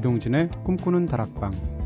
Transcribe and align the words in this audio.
이동진의 0.00 0.48
꿈꾸는 0.64 1.04
다락방 1.04 1.79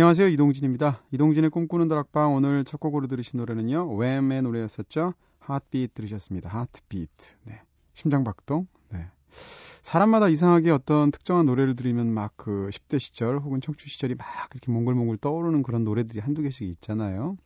안녕하세요. 0.00 0.28
이동진입니다. 0.28 1.02
이동진의 1.12 1.50
꿈꾸는 1.50 1.86
다락방 1.86 2.32
오늘 2.32 2.64
첫 2.64 2.80
곡으로 2.80 3.06
들으신 3.06 3.36
노래는요. 3.36 3.86
웸의 3.94 4.40
노래였었죠. 4.40 5.12
하트비트 5.40 5.92
들으셨습니다. 5.92 6.48
하트비트. 6.48 7.34
네. 7.44 7.60
심장박동. 7.92 8.66
네. 8.88 9.08
사람마다 9.82 10.30
이상하게 10.30 10.70
어떤 10.70 11.10
특정한 11.10 11.44
노래를 11.44 11.76
들으면 11.76 12.14
막 12.14 12.32
그 12.36 12.70
10대 12.72 12.98
시절 12.98 13.40
혹은 13.40 13.60
청춘 13.60 13.88
시절이 13.88 14.14
막 14.14 14.26
그렇게 14.48 14.72
몽글몽글 14.72 15.18
떠오르는 15.18 15.62
그런 15.62 15.84
노래들이 15.84 16.20
한두 16.20 16.40
개씩 16.40 16.66
있잖아요. 16.66 17.36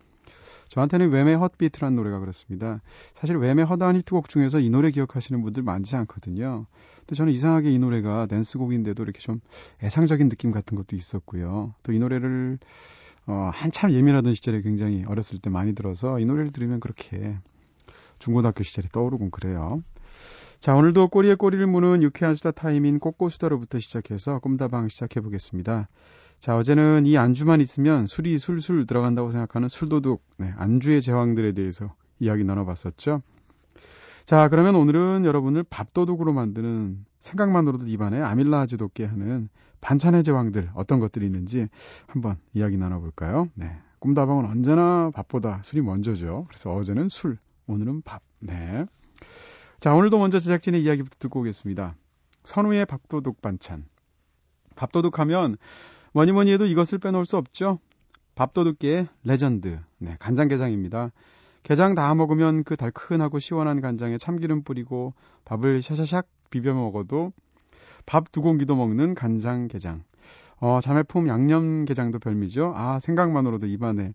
저한테는 0.69 1.11
웸의 1.11 1.37
헛비트라는 1.37 1.95
노래가 1.97 2.19
그렇습니다. 2.19 2.81
사실 3.15 3.37
웸의 3.37 3.65
허다한 3.65 3.97
히트곡 3.97 4.29
중에서 4.29 4.61
이 4.61 4.71
노래 4.71 4.91
기억하시는 4.91 5.41
분들 5.43 5.63
많지 5.63 5.97
않거든요. 5.97 6.67
근데 7.01 7.15
저는 7.15 7.33
이상하게 7.33 7.71
이 7.71 7.79
노래가 7.79 8.27
댄스곡인데도 8.27 9.03
이렇게 9.03 9.21
좀 9.21 9.41
애상적인 9.83 10.29
느낌 10.29 10.51
같은 10.51 10.77
것도 10.77 10.97
있었고요. 10.97 11.75
또 11.83 11.93
이 11.93 11.99
노래를 11.99 12.59
어, 13.27 13.51
한참 13.55 13.93
예민하던 13.93 14.35
시절에 14.35 14.61
굉장히 14.61 15.05
어렸을 15.07 15.39
때 15.39 15.49
많이 15.49 15.75
들어서 15.75 16.19
이 16.19 16.25
노래를 16.27 16.51
들으면 16.51 16.81
그렇게 16.81 17.39
중고등학교 18.19 18.63
시절이 18.63 18.89
떠오르곤 18.93 19.31
그래요. 19.31 19.83
자, 20.61 20.75
오늘도 20.75 21.09
꼬리에 21.09 21.35
꼬리를 21.35 21.67
무는 21.67 22.03
유쾌한 22.03 22.35
수다 22.35 22.51
타임인 22.53 22.99
꼬꼬수다로부터 22.99 23.79
시작해서 23.79 24.39
꿈다방 24.39 24.89
시작해 24.89 25.21
보겠습니다. 25.21 25.89
자, 26.45 26.59
어제는 26.59 27.07
이 27.07 27.17
안주만 27.17 27.63
있으면 27.63 28.05
술이 28.05 28.37
술술 28.37 28.87
들어간다고 28.87 29.31
생각하는 29.31 29.71
술도둑, 29.71 30.23
네, 30.37 30.53
안주의 30.59 31.01
제왕들에 31.01 31.53
대해서 31.53 31.95
이야기 32.21 32.45
나눠봤었죠. 32.45 33.23
자, 34.27 34.49
그러면 34.51 34.75
오늘은 34.75 35.25
여러분을 35.25 35.63
밥도둑으로 35.63 36.35
만드는 36.35 37.07
생각만으로도 37.21 37.87
입안에 37.87 38.21
아밀라아제 38.21 38.77
돋게 38.77 39.07
하는 39.07 39.49
반찬의 39.81 40.23
제왕들 40.23 40.69
어떤 40.75 41.01
것들이 41.01 41.25
있는지 41.25 41.69
한번 42.09 42.37
이야기 42.53 42.77
나눠볼까요? 42.77 43.49
네. 43.55 43.79
꿈다방은 44.01 44.45
언제나 44.45 45.11
밥보다 45.15 45.63
술이 45.65 45.81
먼저죠. 45.81 46.45
그래서 46.49 46.75
어제는 46.75 47.09
술, 47.09 47.39
오늘은 47.67 48.03
밥. 48.03 48.21
네. 48.41 48.85
자, 49.81 49.95
오늘도 49.95 50.19
먼저 50.19 50.39
제작진의 50.39 50.83
이야기부터 50.83 51.17
듣고 51.21 51.41
오겠습니다. 51.41 51.97
선우의 52.43 52.85
밥도둑 52.85 53.41
반찬. 53.41 53.87
밥도둑 54.77 55.21
하면 55.21 55.57
뭐니 56.15 56.31
뭐니 56.31 56.53
해도 56.53 56.65
이것을 56.65 56.99
빼놓을 56.99 57.25
수 57.25 57.37
없죠. 57.37 57.81
밥도둑계의 58.37 59.09
레전드. 59.25 59.81
네, 59.99 60.17
간장게장입니다. 60.21 61.11
게장 61.65 61.97
다 61.97 62.15
먹으면 62.15 62.63
그 62.63 62.77
달큰하고 62.77 63.41
시원한 63.41 63.81
간장에 63.81 64.17
참기름 64.17 64.63
뿌리고 64.63 65.13
밥을 65.45 65.81
샤샤샥 65.81 66.25
비벼 66.51 66.73
먹어도 66.73 67.33
밥 68.07 68.31
두 68.31 68.43
공기도 68.43 68.77
먹는 68.77 69.17
간장게장. 69.17 70.05
어, 70.61 70.79
자매품 70.81 71.27
양념게장도 71.27 72.21
별미죠. 72.21 72.73
아, 72.77 73.01
생각만으로도 73.01 73.67
입안에 73.67 74.13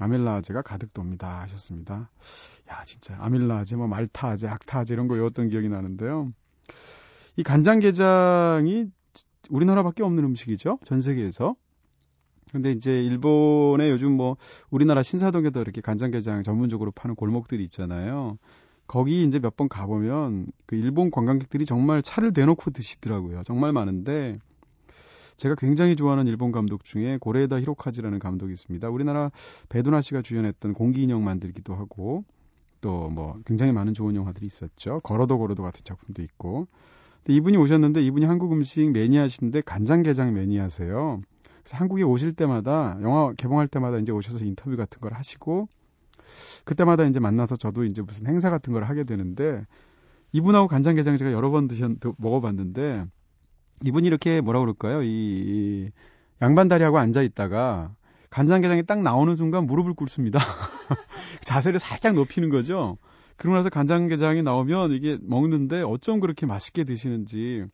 아밀라아제가 0.00 0.62
가득 0.62 0.94
돕니다. 0.94 1.42
하셨습니다. 1.42 2.08
야, 2.70 2.82
진짜 2.86 3.16
아밀라아제, 3.20 3.76
뭐 3.76 3.86
말타아제, 3.86 4.48
악타아제 4.48 4.94
이런 4.94 5.08
거 5.08 5.14
외웠던 5.14 5.50
기억이 5.50 5.68
나는데요. 5.68 6.32
이 7.36 7.42
간장게장이 7.42 8.86
우리나라밖에 9.50 10.02
없는 10.02 10.24
음식이죠. 10.24 10.78
전 10.84 11.00
세계에서. 11.00 11.56
근데 12.52 12.70
이제 12.70 13.02
일본에 13.02 13.90
요즘 13.90 14.12
뭐 14.12 14.36
우리나라 14.70 15.02
신사동에도 15.02 15.60
이렇게 15.60 15.80
간장게장 15.80 16.42
전문적으로 16.44 16.92
파는 16.92 17.16
골목들이 17.16 17.64
있잖아요. 17.64 18.38
거기 18.86 19.24
이제 19.24 19.38
몇 19.40 19.56
번 19.56 19.68
가보면 19.68 20.46
그 20.66 20.76
일본 20.76 21.10
관광객들이 21.10 21.64
정말 21.64 22.02
차를 22.02 22.32
대놓고 22.32 22.70
드시더라고요. 22.70 23.42
정말 23.44 23.72
많은데 23.72 24.38
제가 25.36 25.56
굉장히 25.56 25.96
좋아하는 25.96 26.28
일본 26.28 26.52
감독 26.52 26.84
중에 26.84 27.18
고레에다 27.20 27.60
히로카즈라는 27.60 28.18
감독이 28.20 28.52
있습니다. 28.52 28.88
우리나라 28.90 29.30
배두나 29.68 30.00
씨가 30.00 30.22
주연했던 30.22 30.74
공기 30.74 31.02
인형 31.02 31.24
만들기도 31.24 31.74
하고 31.74 32.24
또 32.80 33.08
뭐 33.10 33.40
굉장히 33.46 33.72
많은 33.72 33.94
좋은 33.94 34.14
영화들이 34.14 34.46
있었죠. 34.46 35.00
걸어도 35.02 35.38
걸어도 35.38 35.62
같은 35.62 35.80
작품도 35.84 36.22
있고 36.22 36.68
이분이 37.32 37.56
오셨는데 37.56 38.02
이분이 38.02 38.26
한국 38.26 38.52
음식 38.52 38.90
매니아신데 38.90 39.62
간장게장 39.62 40.34
매니아세요. 40.34 41.22
그래서 41.62 41.76
한국에 41.76 42.02
오실 42.02 42.34
때마다 42.34 42.98
영화 43.02 43.32
개봉할 43.32 43.68
때마다 43.68 43.98
이제 43.98 44.12
오셔서 44.12 44.44
인터뷰 44.44 44.76
같은 44.76 45.00
걸 45.00 45.14
하시고 45.14 45.68
그때마다 46.64 47.04
이제 47.04 47.20
만나서 47.20 47.56
저도 47.56 47.84
이제 47.84 48.02
무슨 48.02 48.26
행사 48.26 48.50
같은 48.50 48.72
걸 48.72 48.84
하게 48.84 49.04
되는데 49.04 49.64
이분하고 50.32 50.68
간장게장 50.68 51.16
제가 51.16 51.32
여러 51.32 51.50
번 51.50 51.68
드셨 51.68 51.92
먹어봤는데 52.18 53.06
이분이 53.84 54.06
이렇게 54.06 54.40
뭐라 54.40 54.60
그럴까요? 54.60 55.02
이, 55.02 55.08
이 55.08 55.90
양반 56.42 56.68
다리하고 56.68 56.98
앉아 56.98 57.22
있다가 57.22 57.94
간장게장이 58.30 58.84
딱 58.84 59.00
나오는 59.00 59.34
순간 59.34 59.64
무릎을 59.64 59.94
꿇습니다. 59.94 60.40
자세를 61.44 61.78
살짝 61.78 62.14
높이는 62.14 62.50
거죠. 62.50 62.98
그러고 63.36 63.56
나서 63.56 63.68
간장게장이 63.68 64.42
나오면 64.42 64.92
이게 64.92 65.18
먹는데 65.22 65.82
어쩜 65.82 66.20
그렇게 66.20 66.46
맛있게 66.46 66.84
드시는지 66.84 67.64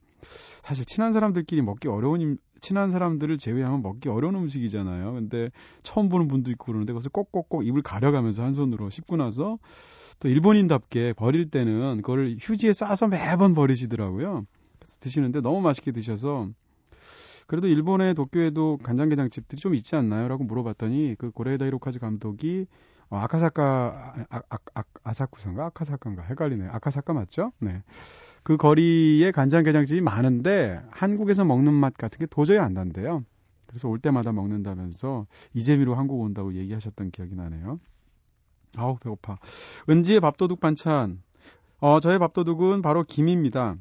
사실 0.62 0.84
친한 0.84 1.12
사람들끼리 1.12 1.62
먹기 1.62 1.88
어려운 1.88 2.38
친한 2.60 2.90
사람들을 2.90 3.38
제외하면 3.38 3.82
먹기 3.82 4.08
어려운 4.08 4.34
음식이잖아요. 4.34 5.12
근데 5.14 5.50
처음 5.82 6.08
보는 6.08 6.28
분도 6.28 6.50
있고 6.50 6.66
그러는데 6.66 6.92
그것을 6.92 7.10
꼭꼭꼭 7.10 7.66
입을 7.66 7.82
가려가면서 7.82 8.42
한 8.42 8.52
손으로 8.52 8.90
씹고 8.90 9.16
나서 9.16 9.58
또 10.18 10.28
일본인답게 10.28 11.14
버릴 11.14 11.50
때는 11.50 12.02
그걸 12.02 12.36
휴지에 12.38 12.72
싸서 12.72 13.08
매번 13.08 13.54
버리시더라고요. 13.54 14.44
그래서 14.78 14.96
드시는데 15.00 15.40
너무 15.40 15.60
맛있게 15.62 15.92
드셔서 15.92 16.48
그래도 17.46 17.66
일본의 17.66 18.14
도쿄에도 18.14 18.78
간장게장 18.82 19.30
집들이 19.30 19.60
좀 19.60 19.74
있지 19.74 19.96
않나요? 19.96 20.28
라고 20.28 20.44
물어봤더니 20.44 21.16
그 21.18 21.30
고레에다 21.30 21.66
히로카즈 21.66 21.98
감독이 21.98 22.66
어, 23.10 23.16
아카사카, 23.18 24.14
아, 24.30 24.40
아, 24.50 24.58
아, 24.74 24.82
아사쿠산가? 25.02 25.66
아카사카인가? 25.66 26.22
헷갈리네요. 26.22 26.70
아카사카 26.72 27.12
맞죠? 27.12 27.52
네. 27.58 27.82
그 28.42 28.56
거리에 28.56 29.32
간장게장집이 29.32 30.00
많은데 30.00 30.80
한국에서 30.90 31.44
먹는 31.44 31.72
맛 31.74 31.94
같은 31.94 32.18
게 32.18 32.26
도저히 32.26 32.58
안 32.58 32.72
난대요. 32.74 33.24
그래서 33.66 33.88
올 33.88 33.98
때마다 33.98 34.32
먹는다면서 34.32 35.26
이재미로 35.54 35.94
한국 35.94 36.20
온다고 36.20 36.54
얘기하셨던 36.54 37.10
기억이 37.10 37.34
나네요. 37.34 37.80
아우, 38.76 38.96
배고파. 38.98 39.38
은지의 39.88 40.20
밥도둑 40.20 40.60
반찬. 40.60 41.22
어, 41.80 41.98
저의 42.00 42.18
밥도둑은 42.18 42.82
바로 42.82 43.04
김입니다. 43.04 43.76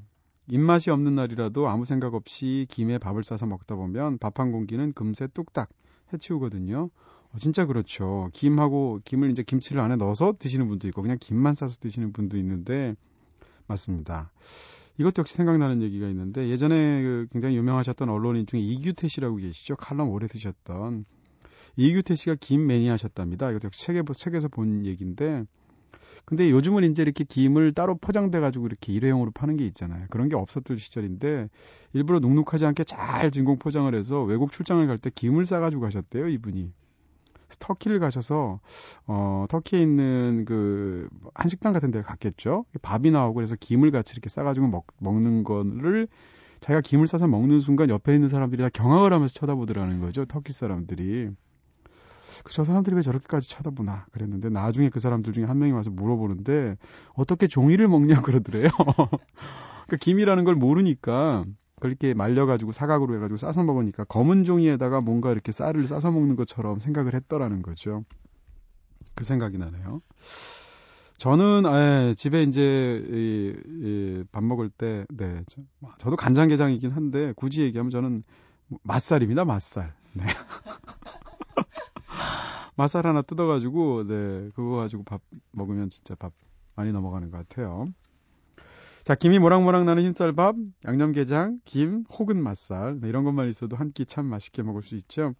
입맛이 0.49 0.89
없는 0.89 1.13
날이라도 1.15 1.69
아무 1.69 1.85
생각 1.85 2.15
없이 2.15 2.65
김에 2.69 2.97
밥을 2.97 3.23
싸서 3.23 3.45
먹다 3.45 3.75
보면 3.75 4.17
밥 4.17 4.39
한 4.39 4.51
공기는 4.51 4.93
금세 4.93 5.27
뚝딱 5.27 5.69
해치우거든요. 6.13 6.89
어, 7.31 7.37
진짜 7.37 7.65
그렇죠. 7.65 8.29
김하고 8.33 8.99
김을 9.05 9.31
이제 9.31 9.43
김치를 9.43 9.81
안에 9.81 9.95
넣어서 9.97 10.33
드시는 10.37 10.67
분도 10.67 10.87
있고 10.87 11.01
그냥 11.01 11.17
김만 11.19 11.55
싸서 11.55 11.77
드시는 11.79 12.11
분도 12.11 12.37
있는데 12.37 12.95
맞습니다. 13.67 14.31
이것도 14.97 15.21
역시 15.21 15.35
생각나는 15.35 15.81
얘기가 15.81 16.07
있는데 16.09 16.49
예전에 16.49 17.01
그 17.01 17.27
굉장히 17.31 17.55
유명하셨던 17.55 18.09
언론인 18.09 18.45
중에 18.45 18.59
이규태 18.59 19.07
씨라고 19.07 19.37
계시죠. 19.37 19.75
칼럼 19.77 20.09
오래 20.09 20.27
쓰셨던 20.27 21.05
이규태 21.77 22.15
씨가 22.15 22.35
김 22.39 22.67
매니아셨답니다. 22.67 23.51
이것도 23.51 23.67
역시 23.67 23.85
책에, 23.85 24.03
책에서 24.13 24.49
본 24.49 24.85
얘기인데 24.85 25.45
근데 26.25 26.49
요즘은 26.51 26.83
이제 26.91 27.01
이렇게 27.01 27.23
김을 27.23 27.71
따로 27.73 27.95
포장돼 27.97 28.39
가지고 28.39 28.67
이렇게 28.67 28.93
일회용으로 28.93 29.31
파는 29.31 29.57
게 29.57 29.65
있잖아요. 29.67 30.05
그런 30.09 30.29
게 30.29 30.35
없었던 30.35 30.77
시절인데 30.77 31.49
일부러 31.93 32.19
눅눅하지 32.19 32.65
않게 32.65 32.83
잘 32.83 33.31
진공 33.31 33.57
포장을 33.59 33.93
해서 33.95 34.23
외국 34.23 34.51
출장을 34.51 34.85
갈 34.87 34.97
때 34.97 35.09
김을 35.13 35.45
싸 35.45 35.59
가지고 35.59 35.81
가셨대요, 35.83 36.27
이분이. 36.27 36.71
터키를 37.59 37.99
가셔서 37.99 38.59
어 39.07 39.45
터키에 39.49 39.81
있는 39.81 40.45
그 40.45 41.09
한식당 41.33 41.73
같은 41.73 41.89
데 41.91 42.01
갔겠죠. 42.03 42.65
밥이 42.83 43.09
나오고 43.11 43.35
그래서 43.35 43.55
김을 43.59 43.89
같이 43.91 44.13
이렇게 44.13 44.29
싸 44.29 44.43
가지고 44.43 44.67
먹, 44.67 44.85
먹는 44.99 45.43
거를 45.43 46.07
자기가 46.59 46.81
김을 46.81 47.07
싸서 47.07 47.27
먹는 47.27 47.59
순간 47.59 47.89
옆에 47.89 48.13
있는 48.13 48.27
사람들이 48.27 48.61
다 48.61 48.69
경악을 48.69 49.13
하면서 49.13 49.33
쳐다보더라는 49.33 49.99
거죠. 49.99 50.25
터키 50.25 50.53
사람들이. 50.53 51.29
그 52.43 52.51
저 52.51 52.63
사람들이 52.63 52.95
왜 52.95 53.01
저렇게까지 53.01 53.49
쳐다보나 53.49 54.05
그랬는데 54.11 54.49
나중에 54.49 54.89
그 54.89 54.99
사람들 54.99 55.33
중에 55.33 55.45
한 55.45 55.59
명이 55.59 55.71
와서 55.71 55.91
물어보는데 55.91 56.77
어떻게 57.13 57.47
종이를 57.47 57.87
먹냐 57.87 58.21
그러더래요. 58.21 58.69
그러니까 59.87 59.97
김이라는 59.99 60.43
걸 60.43 60.55
모르니까 60.55 61.45
그렇게 61.79 62.13
말려가지고 62.13 62.71
사각으로 62.71 63.15
해가지고 63.15 63.37
싸서 63.37 63.63
먹으니까 63.63 64.03
검은 64.05 64.43
종이에다가 64.43 64.99
뭔가 64.99 65.31
이렇게 65.31 65.51
쌀을 65.51 65.87
싸서 65.87 66.11
먹는 66.11 66.35
것처럼 66.35 66.79
생각을 66.79 67.15
했더라는 67.15 67.61
거죠. 67.61 68.03
그 69.15 69.23
생각이 69.23 69.57
나네요. 69.57 70.01
저는 71.17 71.65
아, 71.65 72.13
집에 72.15 72.43
이제 72.43 73.03
이, 73.09 73.53
이, 73.65 74.23
밥 74.31 74.41
먹을 74.41 74.69
때, 74.69 75.05
네, 75.09 75.43
저, 75.47 75.61
저도 75.97 76.15
간장게장이긴 76.15 76.91
한데 76.91 77.33
굳이 77.35 77.61
얘기하면 77.61 77.89
저는 77.89 78.19
맛살입니다, 78.83 79.43
맛살. 79.43 79.93
네. 80.13 80.23
맛살 82.79 83.05
하나 83.05 83.21
뜯어가지고, 83.21 84.07
네, 84.07 84.49
그거 84.55 84.77
가지고 84.77 85.03
밥 85.03 85.21
먹으면 85.51 85.89
진짜 85.89 86.15
밥 86.15 86.31
많이 86.75 86.91
넘어가는 86.93 87.29
것 87.29 87.37
같아요. 87.37 87.87
자, 89.03 89.15
김이 89.15 89.39
모락모락 89.39 89.83
나는 89.85 90.03
흰쌀밥, 90.03 90.55
양념게장, 90.85 91.59
김, 91.65 92.05
혹은 92.09 92.41
맛살. 92.41 92.99
네, 93.01 93.09
이런 93.09 93.23
것만 93.25 93.49
있어도 93.49 93.75
한 93.75 93.91
끼 93.91 94.05
참 94.05 94.25
맛있게 94.27 94.63
먹을 94.63 94.81
수 94.83 94.95
있죠. 94.95 95.33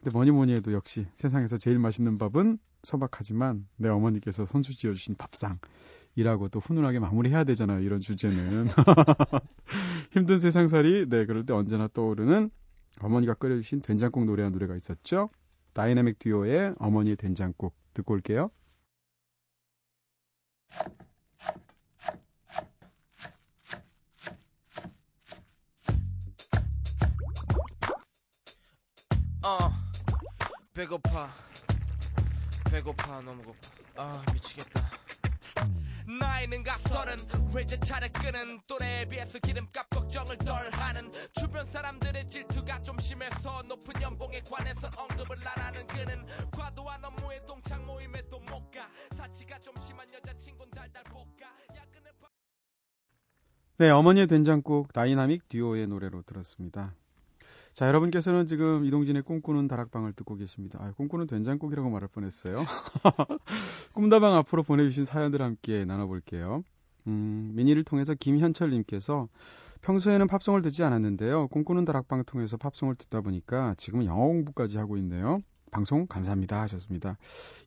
근데 0.00 0.10
뭐니 0.12 0.30
뭐니 0.30 0.52
해도 0.54 0.72
역시 0.72 1.06
세상에서 1.16 1.56
제일 1.56 1.78
맛있는 1.80 2.18
밥은 2.18 2.58
소박하지만 2.84 3.66
내 3.76 3.88
어머니께서 3.88 4.44
손수 4.46 4.76
지어주신 4.76 5.16
밥상이라고 5.16 6.48
또 6.50 6.60
훈훈하게 6.60 6.98
마무리해야 7.00 7.44
되잖아요. 7.44 7.80
이런 7.80 8.00
주제는. 8.00 8.68
힘든 10.12 10.38
세상살이, 10.38 11.08
네, 11.08 11.26
그럴 11.26 11.44
때 11.46 11.52
언제나 11.54 11.88
떠오르는 11.88 12.50
어머니가 13.00 13.34
끓여주신 13.34 13.80
된장국 13.80 14.24
노래한 14.26 14.52
노래가 14.52 14.76
있었죠. 14.76 15.30
다이나믹 15.74 16.18
듀오의 16.20 16.76
어머니의 16.78 17.16
된장국 17.16 17.74
듣고 17.92 18.14
올게요. 18.14 18.50
어 29.44 29.58
배고파. 30.72 31.34
배고파. 32.70 33.20
너무 33.20 33.42
고파. 33.42 33.58
아 33.96 34.24
미치겠다 34.32 35.03
나이는 36.06 36.62
갓 36.62 36.78
서른 36.78 37.16
외제차를 37.54 38.12
끄는 38.12 38.60
또래에 38.66 39.06
비해서 39.06 39.38
기름값 39.38 39.88
걱정을 39.90 40.36
덜 40.38 40.70
하는 40.72 41.10
주변 41.32 41.66
사람들의 41.66 42.28
질투가 42.28 42.82
좀 42.82 42.98
심해서 42.98 43.62
높은 43.62 44.00
연봉에 44.02 44.40
관해서 44.40 44.88
언급을 44.96 45.36
안 45.46 45.64
하는 45.64 45.86
그는 45.86 46.26
과도한 46.52 47.04
업무에 47.04 47.40
동창 47.46 47.86
모임에도 47.86 48.40
못 48.40 48.70
가 48.70 48.88
사치가 49.16 49.58
좀 49.60 49.74
심한 49.78 50.06
여자친구는 50.12 50.70
달달 50.72 51.04
볶아 51.04 51.24
야근은 51.76 52.12
네, 53.78 53.90
어머니의 53.90 54.26
된장국 54.26 54.92
다이나믹 54.92 55.48
듀오의 55.48 55.86
노래로 55.88 56.22
들었습니다. 56.22 56.94
자, 57.74 57.88
여러분께서는 57.88 58.46
지금 58.46 58.84
이동진의 58.84 59.22
꿈꾸는 59.22 59.66
다락방을 59.66 60.12
듣고 60.12 60.36
계십니다. 60.36 60.78
아, 60.80 60.92
꿈꾸는 60.92 61.26
된장국이라고 61.26 61.90
말할 61.90 62.08
뻔했어요. 62.08 62.64
꿈다방 63.94 64.36
앞으로 64.36 64.62
보내주신 64.62 65.04
사연들 65.04 65.42
함께 65.42 65.84
나눠볼게요. 65.84 66.62
음, 67.08 67.50
미니를 67.56 67.82
통해서 67.82 68.14
김현철님께서 68.14 69.26
평소에는 69.82 70.28
팝송을 70.28 70.62
듣지 70.62 70.84
않았는데요. 70.84 71.48
꿈꾸는 71.48 71.84
다락방 71.84 72.22
통해서 72.26 72.56
팝송을 72.56 72.94
듣다 72.94 73.20
보니까 73.22 73.74
지금은 73.76 74.06
영어 74.06 74.24
공부까지 74.28 74.78
하고 74.78 74.96
있네요. 74.98 75.40
방송 75.72 76.06
감사합니다 76.06 76.60
하셨습니다. 76.62 77.18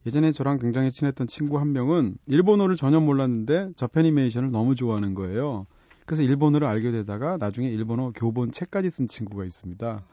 예전에 0.06 0.32
저랑 0.32 0.60
굉장히 0.60 0.90
친했던 0.90 1.28
친구 1.28 1.60
한 1.60 1.74
명은 1.74 2.18
일본어를 2.28 2.78
전혀 2.78 3.02
몰랐는데 3.02 3.72
저패니메이션을 3.76 4.52
너무 4.52 4.74
좋아하는 4.76 5.14
거예요. 5.14 5.68
그래서 6.08 6.24
일본어를 6.24 6.66
알게 6.66 6.90
되다가 6.92 7.36
나중에 7.38 7.68
일본어 7.68 8.12
교본 8.16 8.54
책까지 8.54 8.90
쓴 8.90 9.08
친구가 9.08 9.44
있습니다. 9.44 10.06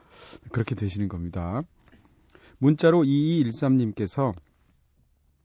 그렇게 0.51 0.75
되시는 0.75 1.09
겁니다. 1.09 1.63
문자로 2.59 3.05
2213님께서 3.05 4.35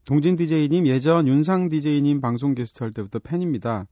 동진 0.07 0.36
DJ님 0.36 0.88
예전 0.88 1.28
윤상 1.28 1.69
DJ님 1.69 2.19
방송 2.19 2.56
게스트 2.56 2.81
할 2.81 2.92
때부터 2.92 3.19
팬입니다. 3.19 3.86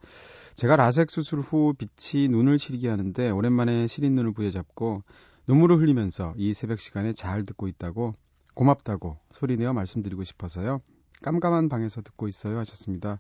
제가 0.55 0.77
라섹 0.77 1.11
수술 1.11 1.41
후 1.41 1.75
빛이 1.77 2.27
눈을 2.27 2.57
시리게 2.57 2.89
하는데 2.89 3.29
오랜만에 3.29 3.85
시린 3.85 4.15
눈을 4.15 4.33
부여잡고 4.33 5.03
눈물을 5.47 5.79
흘리면서 5.79 6.33
이 6.37 6.55
새벽 6.55 6.79
시간에 6.79 7.13
잘 7.13 7.43
듣고 7.43 7.67
있다고 7.67 8.13
고맙다고 8.55 9.17
소리내어 9.29 9.73
말씀드리고 9.73 10.23
싶어서요. 10.23 10.81
깜깜한 11.21 11.69
방에서 11.69 12.01
듣고 12.01 12.27
있어요 12.27 12.57
하셨습니다. 12.57 13.19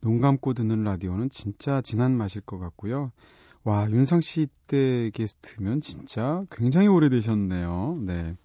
눈 0.00 0.20
감고 0.20 0.54
듣는 0.54 0.84
라디오는 0.84 1.30
진짜 1.30 1.80
진한 1.80 2.16
맛일 2.16 2.42
것 2.42 2.58
같고요. 2.58 3.12
와, 3.64 3.90
윤상 3.90 4.20
씨 4.20 4.46
때 4.66 5.10
게스트면 5.12 5.80
진짜 5.80 6.44
굉장히 6.50 6.88
오래되셨네요. 6.88 7.98
네. 8.00 8.36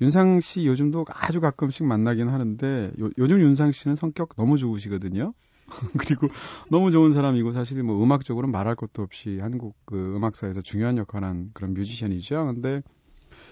윤상 0.00 0.40
씨 0.40 0.66
요즘도 0.66 1.06
아주 1.08 1.40
가끔씩 1.40 1.86
만나긴 1.86 2.28
하는데 2.28 2.92
요, 3.00 3.10
요즘 3.18 3.40
윤상 3.40 3.72
씨는 3.72 3.96
성격 3.96 4.36
너무 4.36 4.56
좋으시거든요. 4.56 5.34
그리고 5.98 6.28
너무 6.70 6.90
좋은 6.90 7.12
사람이고 7.12 7.52
사실 7.52 7.82
뭐 7.82 8.02
음악적으로 8.02 8.48
말할 8.48 8.74
것도 8.74 9.02
없이 9.02 9.38
한국 9.40 9.76
그 9.84 10.16
음악사에서 10.16 10.60
중요한 10.60 10.96
역할을 10.98 11.26
한 11.28 11.50
그런 11.52 11.74
뮤지션이죠. 11.74 12.46
근데 12.46 12.82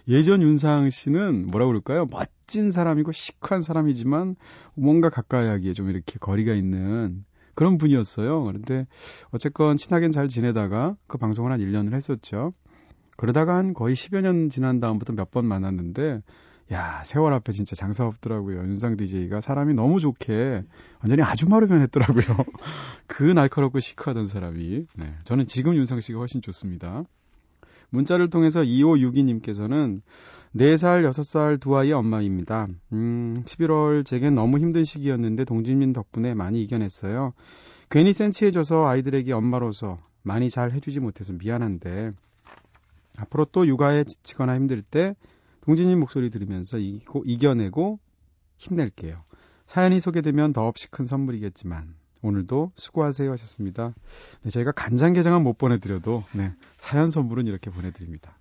예전 0.09 0.43
윤상 0.43 0.91
씨는 0.91 1.47
뭐라 1.49 1.67
그럴까요? 1.67 2.07
멋진 2.11 2.71
사람이고 2.71 3.13
시크한 3.13 3.63
사람이지만 3.63 4.37
뭔가 4.75 5.09
가까이 5.11 5.47
하기에 5.49 5.73
좀 5.73 5.91
이렇게 5.91 6.19
거리가 6.19 6.53
있는 6.55 7.25
그런 7.55 7.79
분이었어요. 7.79 8.45
그런데 8.45 8.87
어쨌건 9.31 9.77
친하게 9.77 10.11
잘 10.11 10.29
지내다가 10.29 10.97
그 11.07 11.19
방송을 11.19 11.51
한 11.53 11.61
1년을 11.61 11.95
했었죠. 11.95 12.53
그러다가 13.17 13.57
한 13.57 13.73
거의 13.75 13.95
10여 13.97 14.21
년 14.21 14.49
지난 14.51 14.79
다음부터 14.81 15.15
몇 15.15 15.31
번 15.31 15.47
만났는데 15.47 16.21
야, 16.73 17.03
세월 17.05 17.33
앞에 17.33 17.53
진짜 17.53 17.77
장사 17.77 18.05
없더라고요. 18.07 18.59
윤상 18.59 18.97
DJ가 18.97 19.41
사람이 19.41 19.75
너무 19.75 20.01
좋게 20.01 20.65
완전히 20.99 21.23
아줌마로 21.23 21.67
변했더라고요. 21.69 22.25
그 23.07 23.23
날카롭고 23.23 23.79
시크하던 23.79 24.27
사람이. 24.27 24.87
네. 24.97 25.07
저는 25.25 25.47
지금 25.47 25.77
윤상 25.77 26.01
씨가 26.01 26.19
훨씬 26.19 26.43
좋습니다. 26.43 27.05
문자를 27.91 28.31
통해서 28.31 28.63
2562님께서는 28.63 30.01
4살, 30.55 31.09
6살 31.09 31.61
두 31.61 31.77
아이의 31.77 31.93
엄마입니다. 31.93 32.67
음, 32.93 33.43
11월 33.45 34.05
제겐 34.05 34.35
너무 34.35 34.59
힘든 34.59 34.85
시기였는데 34.85 35.45
동진민 35.45 35.93
덕분에 35.93 36.35
많이 36.35 36.63
이겨냈어요. 36.63 37.33
괜히 37.91 38.13
센치해져서 38.13 38.87
아이들에게 38.87 39.33
엄마로서 39.33 39.99
많이 40.23 40.51
잘 40.51 40.73
해주지 40.73 41.01
못해서 41.01 41.33
미안한데 41.33 42.13
앞으로 43.19 43.45
또 43.47 43.67
육아에 43.67 44.05
지치거나 44.05 44.57
힘들 44.57 44.83
때 44.83 45.15
동진님 45.63 46.01
목소리 46.01 46.31
들으면서 46.31 46.79
이기고, 46.79 47.25
이겨내고 47.27 47.99
힘낼게요. 48.57 49.23
사연이 49.67 50.01
소개되면 50.01 50.53
더없이 50.53 50.91
큰 50.91 51.05
선물이겠지만 51.05 51.95
오늘도 52.23 52.73
수고하세요 52.75 53.31
하셨습니다. 53.33 53.95
네, 54.43 54.51
저희가 54.51 54.73
간장게장은 54.73 55.43
못 55.43 55.59
보내드려도 55.59 56.25
네, 56.33 56.53
사연 56.79 57.11
선물은 57.11 57.47
이렇게 57.47 57.71
보내드립니다. 57.71 58.37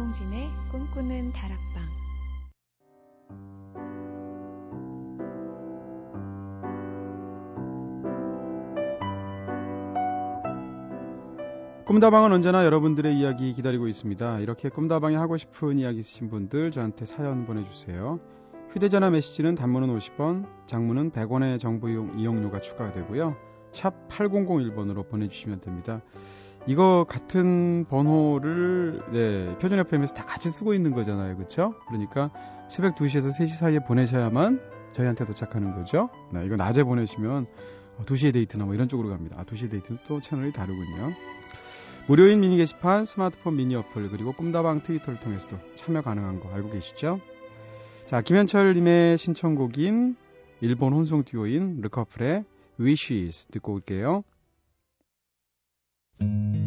이동진의 0.00 0.48
꿈꾸는 0.72 1.32
다락방 1.32 1.82
꿈다방은 11.84 12.32
언제나 12.32 12.64
여러분들의 12.64 13.14
이야기 13.14 13.52
기다리고 13.52 13.88
있습니다. 13.88 14.38
이렇게 14.38 14.70
꿈다방에 14.70 15.16
하고 15.16 15.36
싶은 15.36 15.78
이야기 15.78 15.98
있으신 15.98 16.30
분들 16.30 16.70
저한테 16.70 17.04
사연 17.04 17.44
보내주세요. 17.44 18.20
휴대전화 18.70 19.10
메시지는 19.10 19.54
단문은 19.54 19.94
50원, 19.98 20.46
장문은 20.66 21.10
100원의 21.10 21.58
정보 21.58 21.88
이용료가 21.90 22.62
추가되고요. 22.62 23.36
샵 23.72 24.08
8001번으로 24.08 25.08
보내주시면 25.10 25.60
됩니다. 25.60 26.00
이거 26.66 27.06
같은 27.08 27.84
번호를 27.88 29.02
네, 29.12 29.58
표준 29.58 29.78
FM에서 29.78 30.14
다 30.14 30.24
같이 30.24 30.50
쓰고 30.50 30.74
있는 30.74 30.92
거잖아요. 30.92 31.36
그렇죠? 31.36 31.74
그러니까 31.88 32.30
새벽 32.68 32.94
2시에서 32.94 33.30
3시 33.36 33.48
사이에 33.48 33.78
보내셔야만 33.80 34.60
저희한테 34.92 35.24
도착하는 35.24 35.74
거죠. 35.74 36.10
네, 36.32 36.44
이거 36.44 36.56
낮에 36.56 36.84
보내시면 36.84 37.46
어, 37.96 38.02
2시의 38.02 38.32
데이트나 38.32 38.64
뭐 38.64 38.74
이런 38.74 38.88
쪽으로 38.88 39.08
갑니다. 39.08 39.36
아, 39.38 39.44
2시의 39.44 39.70
데이트는 39.70 40.00
또 40.06 40.20
채널이 40.20 40.52
다르군요. 40.52 41.12
무료인 42.06 42.40
미니 42.40 42.56
게시판, 42.56 43.04
스마트폰 43.04 43.56
미니 43.56 43.76
어플, 43.76 44.10
그리고 44.10 44.32
꿈다방 44.32 44.82
트위터를 44.82 45.20
통해서도 45.20 45.58
참여 45.76 46.02
가능한 46.02 46.40
거 46.40 46.50
알고 46.50 46.70
계시죠? 46.70 47.20
자, 48.06 48.20
김현철님의 48.20 49.16
신청곡인 49.18 50.16
일본 50.60 50.92
혼성 50.92 51.22
듀오인 51.24 51.80
르커플의 51.82 52.44
Wishes 52.80 53.48
듣고 53.48 53.74
올게요. 53.74 54.24
Thank 56.20 56.54
you. 56.54 56.59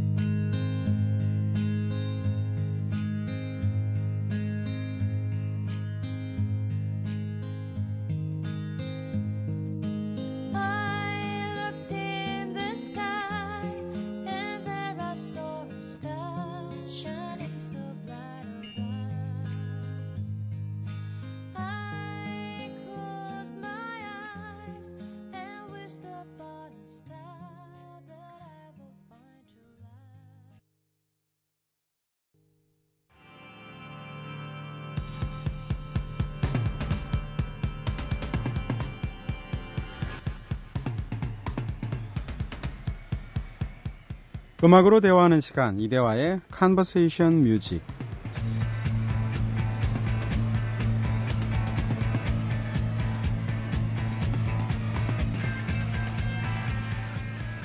음악으로 44.63 45.01
대화하는 45.01 45.41
시간 45.41 45.77
이대화의 45.77 46.39
Conversation 46.57 47.39
Music 47.39 47.81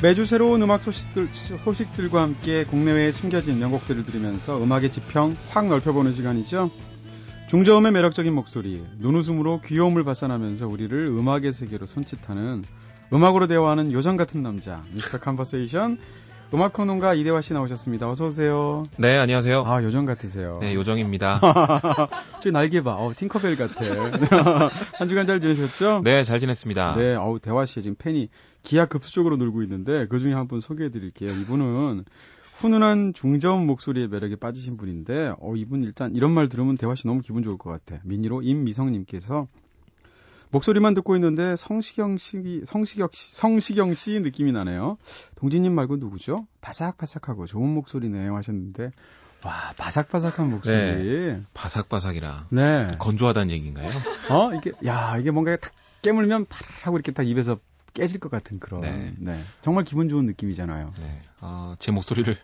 매주 0.03 0.25
새로운 0.25 0.61
음악 0.63 0.83
소식들, 0.83 1.29
소식들과 1.31 2.21
함께 2.21 2.65
국내외에 2.65 3.13
숨겨진 3.13 3.61
명곡들을 3.61 4.05
들으면서 4.05 4.61
음악의 4.61 4.91
지평 4.91 5.37
확 5.51 5.69
넓혀보는 5.69 6.13
시간이죠. 6.13 6.71
중저음의 7.49 7.93
매력적인 7.93 8.35
목소리, 8.35 8.85
눈웃음으로 8.99 9.61
귀여움을 9.65 10.03
발산하면서 10.03 10.67
우리를 10.67 11.07
음악의 11.07 11.53
세계로 11.53 11.87
손짓하는 11.87 12.65
음악으로 13.13 13.47
대화하는 13.47 13.93
요정 13.93 14.17
같은 14.17 14.43
남자, 14.43 14.83
미스터 14.93 15.19
컨버세이션 15.19 15.99
음악 16.55 16.73
평론가 16.73 17.13
이대화 17.13 17.43
씨 17.43 17.53
나오셨습니다. 17.53 18.09
어서 18.09 18.27
오세요. 18.27 18.85
네, 18.97 19.19
안녕하세요. 19.19 19.65
아 19.67 19.83
요정 19.83 20.07
같으세요. 20.07 20.59
네, 20.63 20.75
요정입니다. 20.75 21.41
저 22.41 22.51
날개 22.51 22.83
봐. 22.83 22.95
어, 22.95 23.13
팅커벨 23.15 23.57
같아. 23.57 23.85
한 24.99 25.09
주간 25.09 25.27
잘 25.27 25.41
지내셨죠? 25.41 26.01
네, 26.05 26.25
잘 26.25 26.39
지냈습니다. 26.39 26.97
네, 26.97 27.15
어우 27.15 27.39
대화 27.41 27.67
씨의 27.67 27.83
지금 27.83 27.97
팬이 27.99 28.31
기하급수적으로 28.63 29.37
늘고 29.37 29.63
있는데 29.63 30.07
그 30.09 30.19
중에 30.19 30.33
한 30.33 30.49
분 30.49 30.61
소개해 30.61 30.89
드릴게요. 30.89 31.31
이분은 31.33 32.07
훈훈한 32.55 33.13
중저음 33.13 33.67
목소리의 33.67 34.09
매력에 34.09 34.37
빠지신 34.37 34.79
분인데, 34.79 35.35
어 35.41 35.55
이분 35.55 35.83
일단 35.83 36.15
이런 36.17 36.31
말 36.33 36.49
들으면 36.49 36.79
대화 36.79 36.95
씨 36.95 37.07
너무 37.07 37.21
기분 37.21 37.43
좋을 37.43 37.59
것 37.59 37.69
같아. 37.71 38.01
미니로 38.05 38.41
임미성님께서 38.41 39.49
목소리만 40.51 40.95
듣고 40.95 41.15
있는데 41.17 41.57
성시경 41.57 42.19
씨, 42.19 42.63
성시경 42.65 43.09
씨, 43.13 43.35
성시경 43.35 43.95
씨 43.95 44.21
느낌이 44.21 44.53
나네요. 44.53 44.99
동진님 45.37 45.75
말고 45.75 45.97
누구죠? 45.97 46.47
바삭바삭하고 46.61 47.47
좋은 47.47 47.69
목소리네요 47.69 48.35
하셨는데, 48.37 48.91
와 49.45 49.73
바삭바삭한 49.77 50.51
목소리. 50.51 50.77
네. 50.77 51.43
바삭바삭이라. 51.55 52.47
네. 52.51 52.89
건조하다는 52.99 53.51
얘기인가요? 53.53 53.91
어 54.31 54.53
이게 54.55 54.73
야 54.87 55.17
이게 55.19 55.31
뭔가 55.31 55.57
탁 55.57 55.73
깨물면 56.03 56.47
파르하고 56.47 56.97
이렇게 56.97 57.13
딱 57.13 57.27
입에서 57.27 57.59
깨질 57.95 58.21
것 58.21 58.31
같은 58.31 58.59
그런. 58.59 58.81
네. 58.81 59.15
네. 59.19 59.41
정말 59.61 59.85
기분 59.85 60.09
좋은 60.09 60.27
느낌이잖아요. 60.27 60.95
네. 60.99 61.23
어, 61.41 61.75
제 61.79 61.91
목소리를 61.93 62.37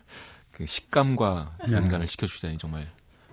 그 0.51 0.65
식감과 0.65 1.57
네. 1.67 1.73
연관을 1.73 2.07
시켜주시다니 2.07 2.57
정말 2.57 2.87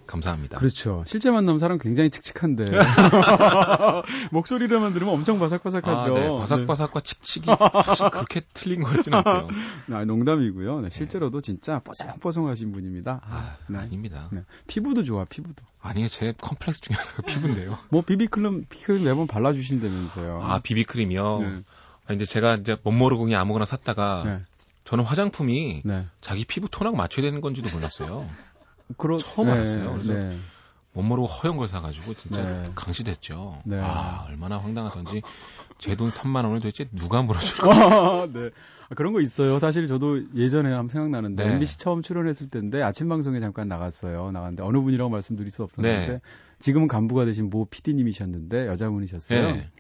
감사합니다. 0.07 0.59
그렇죠. 0.59 1.05
실제 1.07 1.31
만나면 1.31 1.59
사람 1.59 1.79
굉장히 1.79 2.11
칙칙한데 2.11 2.65
목소리로만 4.31 4.93
들으면 4.93 5.15
엄청 5.15 5.39
바삭바삭하죠. 5.39 6.17
아, 6.17 6.19
네. 6.19 6.29
바삭바삭과 6.29 7.01
칙칙이 7.01 7.47
사실 7.85 8.11
그렇게 8.11 8.43
틀린 8.53 8.83
것 8.83 8.95
같지는 8.95 9.19
않고요. 9.19 9.49
네. 9.87 9.97
아, 9.97 10.05
농담이고요. 10.05 10.81
네, 10.83 10.91
실제로도 10.91 11.41
진짜 11.41 11.79
뽀송뽀송하신 11.81 12.73
분입니다. 12.73 13.21
아, 13.25 13.57
네. 13.69 13.79
아닙니다. 13.79 14.29
네. 14.33 14.43
피부도 14.67 15.05
좋아, 15.05 15.25
피부도. 15.25 15.65
아니, 15.81 16.09
제 16.09 16.35
컴플렉스 16.41 16.81
중에 16.83 16.97
하나가 16.97 17.23
피부인데요. 17.23 17.79
뭐 17.91 18.03
비비크림 18.03 18.67
비크림 18.69 19.05
매번 19.05 19.27
발라주신다면서요. 19.27 20.41
아, 20.43 20.59
비비크림이요? 20.61 21.39
네. 21.41 21.63
아, 22.09 22.13
이제 22.13 22.25
제가 22.25 22.57
이제 22.57 22.77
못 22.83 22.93
모르고 22.93 23.25
그냥 23.25 23.41
아무거나 23.41 23.65
샀다가 23.65 24.23
네. 24.25 24.41
저는 24.85 25.05
화장품이 25.05 25.83
네. 25.85 26.07
자기 26.21 26.45
피부 26.45 26.69
톤하고 26.69 26.97
맞춰야 26.97 27.25
되는 27.25 27.41
건지도 27.41 27.71
몰랐어요. 27.71 28.29
그러, 28.97 29.17
처음 29.19 29.47
네, 29.47 29.53
알았어요. 29.55 29.93
그래서 29.93 30.13
네. 30.15 30.37
못 30.95 31.03
모르고 31.03 31.27
허연 31.27 31.57
걸 31.57 31.69
사가지고 31.69 32.15
진짜 32.15 32.43
네. 32.45 32.71
강시됐죠. 32.75 33.63
네. 33.65 33.81
아 33.83 34.27
얼마나 34.29 34.59
황당하던지 34.59 35.23
제 35.79 35.97
돈 35.97 36.09
3만 36.09 36.45
원을 36.45 36.61
도대체 36.61 36.87
누가 36.93 37.23
물어줄까? 37.23 38.29
네. 38.33 38.51
아, 38.89 38.95
그런 38.95 39.13
거 39.13 39.21
있어요. 39.21 39.59
사실 39.59 39.87
저도 39.87 40.23
예전에 40.35 40.71
한번 40.71 40.89
생각나는데 40.89 41.45
네. 41.45 41.53
MBC 41.55 41.79
처음 41.79 42.03
출연했을 42.03 42.51
때인데 42.51 42.83
아침 42.83 43.09
방송에 43.09 43.41
잠깐 43.41 43.69
나갔어요. 43.69 44.31
나갔는데 44.31 44.63
어느 44.63 44.79
분이라고 44.79 45.11
말씀드릴 45.11 45.51
수 45.51 45.63
없었는데 45.63 46.07
네. 46.13 46.21
지금은 46.59 46.87
간부가 46.89 47.25
되신 47.25 47.49
모 47.49 47.65
PD님이셨는데 47.65 48.67
여자분이셨어요. 48.69 49.53
네. 49.53 49.71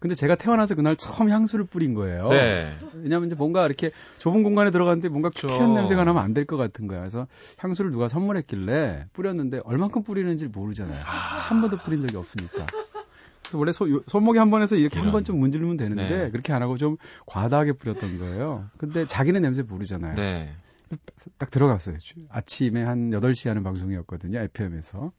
근데 0.00 0.14
제가 0.14 0.34
태어나서 0.34 0.74
그날 0.74 0.96
처음 0.96 1.30
향수를 1.30 1.64
뿌린 1.64 1.94
거예요. 1.94 2.28
네. 2.28 2.76
왜냐면 2.94 3.26
이제 3.26 3.34
뭔가 3.34 3.64
이렇게 3.66 3.90
좁은 4.18 4.42
공간에 4.42 4.70
들어갔는데 4.70 5.08
뭔가 5.08 5.30
그렇죠. 5.30 5.46
퀴퀴한 5.48 5.74
냄새가 5.74 6.04
나면 6.04 6.22
안 6.22 6.34
될 6.34 6.44
것 6.46 6.56
같은 6.56 6.86
거야. 6.86 7.00
그래서 7.00 7.26
향수를 7.58 7.90
누가 7.90 8.08
선물했길래 8.08 9.06
뿌렸는데 9.12 9.60
얼만큼 9.64 10.02
뿌리는지 10.02 10.46
모르잖아요. 10.48 11.00
한 11.02 11.60
번도 11.60 11.78
뿌린 11.78 12.00
적이 12.00 12.16
없으니까. 12.18 12.66
그래서 13.42 13.58
원래 13.58 13.72
소- 13.72 13.90
요- 13.90 14.02
손목에 14.06 14.38
한번 14.38 14.62
해서 14.62 14.76
이렇게 14.76 14.98
한. 14.98 15.12
번쯤 15.12 15.38
문지르면 15.38 15.76
되는데 15.76 16.08
네. 16.24 16.30
그렇게 16.30 16.52
안 16.52 16.62
하고 16.62 16.76
좀 16.76 16.96
과다하게 17.26 17.72
뿌렸던 17.74 18.18
거예요. 18.18 18.68
근데 18.76 19.06
자기는 19.06 19.40
냄새 19.40 19.62
모르잖아요. 19.62 20.14
네. 20.16 20.52
딱 21.38 21.50
들어갔어요. 21.50 21.96
아침에 22.28 22.82
한 22.82 23.10
8시 23.10 23.48
하는 23.48 23.62
방송이었거든요. 23.64 24.38
FM에서. 24.40 25.12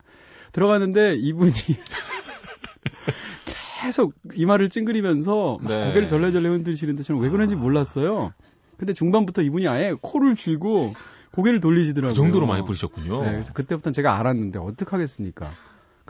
들어갔는데 0.54 1.16
이분이 1.16 1.52
계속 3.80 4.14
이마를 4.34 4.70
찡그리면서 4.70 5.60
막 5.62 5.70
네. 5.70 5.86
고개를 5.88 6.08
절레절레 6.08 6.50
흔드시는데 6.50 7.04
저는 7.04 7.22
왜 7.22 7.30
그런지 7.30 7.56
몰랐어요. 7.56 8.34
근데 8.78 8.94
중반부터 8.94 9.42
이분이 9.44 9.68
아예 9.68 9.94
코를 10.00 10.36
쥐고 10.36 10.94
고개를 11.32 11.60
돌리시더라고요. 11.60 12.14
그 12.14 12.16
정도로 12.16 12.48
많이 12.48 12.64
뿌리셨군요. 12.64 13.24
네, 13.24 13.32
그래서 13.32 13.54
그때부터는 13.54 13.94
제가 13.94 14.18
알았는데 14.18 14.60
어떡 14.60 14.94
하겠습니까? 14.94 15.52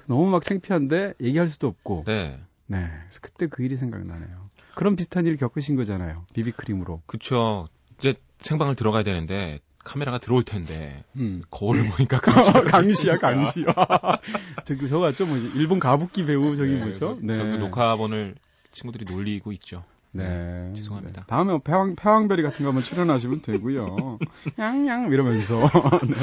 너무 0.07 0.29
막 0.29 0.43
창피한데 0.43 1.15
얘기할 1.21 1.47
수도 1.49 1.67
없고. 1.67 2.03
네. 2.07 2.39
네. 2.67 2.87
그래서 3.01 3.19
그때 3.21 3.47
그 3.47 3.63
일이 3.63 3.75
생각나네요. 3.75 4.49
그런 4.75 4.95
비슷한 4.95 5.25
일을 5.25 5.37
겪으신 5.37 5.75
거잖아요. 5.75 6.25
비비크림으로. 6.33 7.01
그쵸. 7.05 7.67
이제 7.97 8.13
생방을 8.39 8.75
들어가야 8.75 9.03
되는데 9.03 9.59
카메라가 9.87 10.17
들어올 10.17 10.43
텐데 10.43 11.03
음. 11.15 11.41
거울을 11.49 11.89
보니까 11.89 12.19
강시. 12.19 12.51
강시야, 12.67 13.17
강시. 13.17 13.65
저기, 14.65 14.89
저 14.89 14.99
같죠? 14.99 15.25
뭐, 15.25 15.37
뭐일본 15.37 15.79
가부키 15.79 16.25
배우 16.25 16.55
저기 16.57 16.73
뭐죠? 16.73 17.17
네. 17.21 17.35
저기 17.35 17.57
녹화본을 17.57 18.35
친구들이 18.71 19.05
놀리고 19.09 19.53
있죠. 19.53 19.83
네. 20.11 20.71
죄송합니다. 20.75 21.21
네. 21.21 21.27
다음에 21.27 21.57
패왕, 21.63 21.95
패왕별이 21.95 22.41
같은 22.43 22.63
거 22.63 22.67
한번 22.67 22.83
출연하시면 22.83 23.41
되고요. 23.41 24.19
양양 24.59 25.11
이러면서. 25.11 25.59
네. 25.59 26.15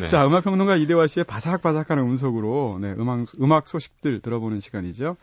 네. 0.00 0.08
자, 0.08 0.26
음악평론가 0.26 0.76
이대화 0.76 1.06
씨의 1.06 1.24
바삭바삭한 1.24 1.98
음속으로 1.98 2.78
네, 2.80 2.94
음악, 2.98 3.26
음악 3.40 3.68
소식들 3.68 4.20
들어보는 4.20 4.60
시간이죠. 4.60 5.16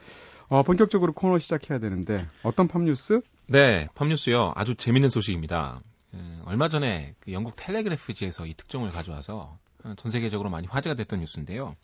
어, 0.49 0.63
본격적으로 0.63 1.13
코너 1.13 1.39
시작해야 1.39 1.79
되는데 1.79 2.27
어떤 2.43 2.67
팝뉴스? 2.67 3.21
네, 3.47 3.87
팝뉴스요. 3.95 4.53
아주 4.55 4.75
재밌는 4.75 5.09
소식입니다. 5.09 5.81
음, 6.13 6.41
얼마 6.45 6.69
전에 6.69 7.15
그 7.19 7.31
영국 7.31 7.55
텔레그래프지에서 7.55 8.45
이 8.45 8.53
특종을 8.53 8.89
가져와서 8.89 9.57
어, 9.83 9.93
전 9.95 10.11
세계적으로 10.11 10.49
많이 10.49 10.67
화제가 10.67 10.95
됐던 10.95 11.19
뉴스인데요. 11.19 11.75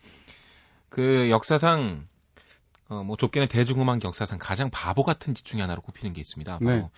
그 0.89 1.29
역사상 1.29 2.07
어, 2.87 3.03
뭐 3.03 3.17
좁게는 3.17 3.47
대중음악 3.47 4.03
역사상 4.03 4.37
가장 4.39 4.69
바보 4.69 5.03
같은 5.03 5.33
짓 5.33 5.45
중에 5.45 5.61
하나로 5.61 5.81
꼽히는 5.81 6.13
게 6.13 6.21
있습니다. 6.21 6.59
바로 6.59 6.71
네. 6.71 6.89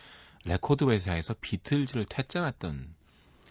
레코드 0.45 0.85
회사에서 0.85 1.35
비틀즈를 1.39 2.05
퇴짜했던 2.05 2.93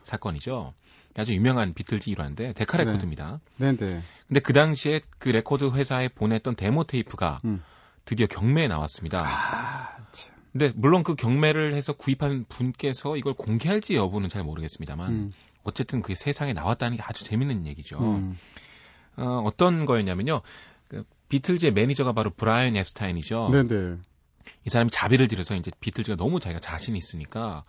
사건이죠. 0.03 0.75
아주 1.17 1.35
유명한 1.35 1.75
비틀즈 1.75 2.11
일화인데 2.11 2.53
데카 2.53 2.79
네. 2.79 2.85
레코드입니다. 2.85 3.41
네네. 3.57 4.03
근데 4.29 4.41
그 4.41 4.53
당시에 4.53 5.01
그 5.19 5.31
레코드 5.31 5.71
회사에 5.71 6.09
보냈던 6.09 6.57
데모 6.57 6.85
테이프가 6.85 7.41
음. 7.45 7.63
드디어 8.05 8.27
경매에 8.27 8.69
나왔습니다. 8.69 9.19
아, 9.23 9.97
참. 10.13 10.36
근데 10.59 10.73
물론 10.75 11.03
그 11.03 11.15
경매를 11.15 11.75
해서 11.75 11.93
구입한 11.93 12.47
분께서 12.49 13.19
이걸 13.19 13.35
공개할지 13.35 13.95
여부는 13.95 14.31
잘 14.31 14.43
모르겠습니다만 14.43 15.13
음. 15.13 15.33
어쨌든 15.65 16.01
그게 16.01 16.15
세상에 16.15 16.55
나왔다는 16.55 16.97
게 16.97 17.03
아주 17.03 17.25
재밌는 17.25 17.67
얘기죠. 17.67 17.99
음. 17.99 18.39
어, 19.17 19.43
어떤 19.45 19.85
거였냐면요. 19.85 20.41
그 20.89 21.05
비틀즈의 21.29 21.73
매니저가 21.73 22.13
바로 22.13 22.31
브라이언 22.31 22.75
엡스타인이죠. 22.77 23.51
네네. 23.51 23.99
이 24.65 24.71
사람이 24.71 24.91
자비를 24.91 25.29
들여서 25.29 25.57
이제 25.57 25.71
비틀즈가 25.81 26.17
너무 26.17 26.41
자기가 26.41 26.59
자신이 26.61 26.97
있으니까 26.97 27.65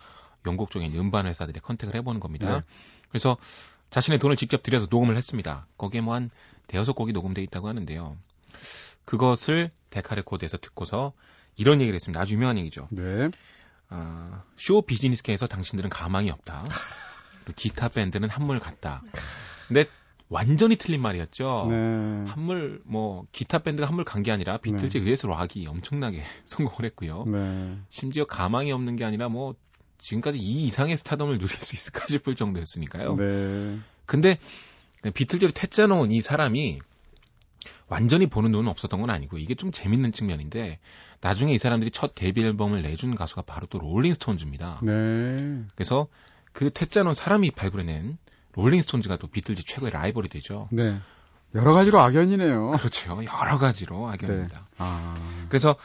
영국 0.46 0.72
쪽에 0.72 0.86
있는 0.86 1.02
음반 1.02 1.26
회사들에 1.26 1.60
contact을 1.60 1.94
해보는 1.96 2.22
겁니다. 2.22 2.60
네. 2.60 2.62
그래서 3.10 3.36
자신의 3.90 4.20
돈을 4.20 4.38
직접 4.38 4.64
들여서 4.64 4.88
녹음을 4.90 5.18
했습니다. 5.18 5.68
거기에 5.78 6.00
뭐 6.00 6.16
한 6.16 6.30
대여섯 6.68 6.96
곡이 6.96 7.12
녹음돼 7.12 7.42
있다고 7.44 7.68
하는데요. 7.68 8.16
그것을 9.04 9.72
데카 9.90 10.16
레코드에서 10.16 10.58
듣고서 10.58 11.12
이런 11.58 11.82
얘기를 11.82 11.96
했습니다. 11.96 12.22
아주 12.22 12.36
유명한 12.36 12.58
얘기죠. 12.58 12.88
네. 12.92 13.30
아, 13.90 14.44
쇼 14.56 14.82
비즈니스계에서 14.82 15.48
당신들은 15.48 15.90
가망이 15.90 16.30
없다. 16.30 16.64
그리고 17.44 17.54
기타 17.56 17.90
밴드는 17.90 18.30
한물 18.30 18.60
같다. 18.60 19.02
근데 19.68 19.86
완전히 20.30 20.76
틀린 20.76 21.02
말이었죠. 21.02 21.68
네. 21.70 21.76
한물 22.28 22.82
뭐 22.86 23.26
기타 23.32 23.60
밴드가 23.60 23.88
한물 23.88 24.04
간 24.06 24.24
게 24.24 24.32
아니라 24.32 24.58
비틀즈에 24.58 25.02
의해서 25.02 25.28
락이 25.30 25.66
엄청나게 25.68 26.24
성공을 26.46 26.86
했고요. 26.92 27.24
네. 27.26 27.78
심지어 27.90 28.26
가망이 28.26 28.72
없는 28.72 28.96
게 28.98 29.06
아니라 29.06 29.30
뭐 29.30 29.56
지금까지 30.00 30.38
이 30.38 30.66
이상의 30.66 30.96
스타덤을 30.98 31.38
누릴 31.40 31.56
수 31.58 31.76
있을까 31.76 32.06
싶을 32.08 32.36
정도였으니까요. 32.36 33.16
네. 33.16 33.80
근데 34.06 34.38
비틀즈를 35.14 35.54
퇴짜 35.54 35.88
놓은 35.88 36.12
이 36.12 36.22
사람이 36.22 36.80
완전히 37.88 38.28
보는 38.28 38.52
눈은 38.52 38.70
없었던 38.70 39.00
건 39.00 39.10
아니고 39.10 39.38
이게 39.38 39.56
좀 39.56 39.72
재밌는 39.72 40.12
측면인데 40.12 40.80
나중에 41.22 41.54
이 41.54 41.58
사람들이 41.58 41.92
첫 41.92 42.14
데뷔 42.16 42.44
앨범을 42.44 42.82
내준 42.84 43.16
가수가 43.16 43.44
바로 43.44 43.68
또 43.70 43.80
롤링스톤즈입니다. 43.80 44.80
네. 44.84 45.64
그래서 45.76 46.08
그 46.54 46.70
퇴짜 46.72 47.04
놓은 47.04 47.14
사람이 47.14 47.52
발굴해낸 47.52 48.18
롤링스톤즈가 48.54 49.18
또 49.18 49.28
비틀즈 49.28 49.64
최고의 49.66 49.92
라이벌이 49.92 50.30
되죠. 50.30 50.68
네. 50.72 51.00
여러 51.56 51.72
가지로 51.74 52.00
악연이네요. 52.00 52.72
그렇죠. 52.80 53.20
여러 53.42 53.58
가지로 53.58 54.08
악연입니다. 54.10 54.68
아. 54.78 55.16
그래서 55.50 55.76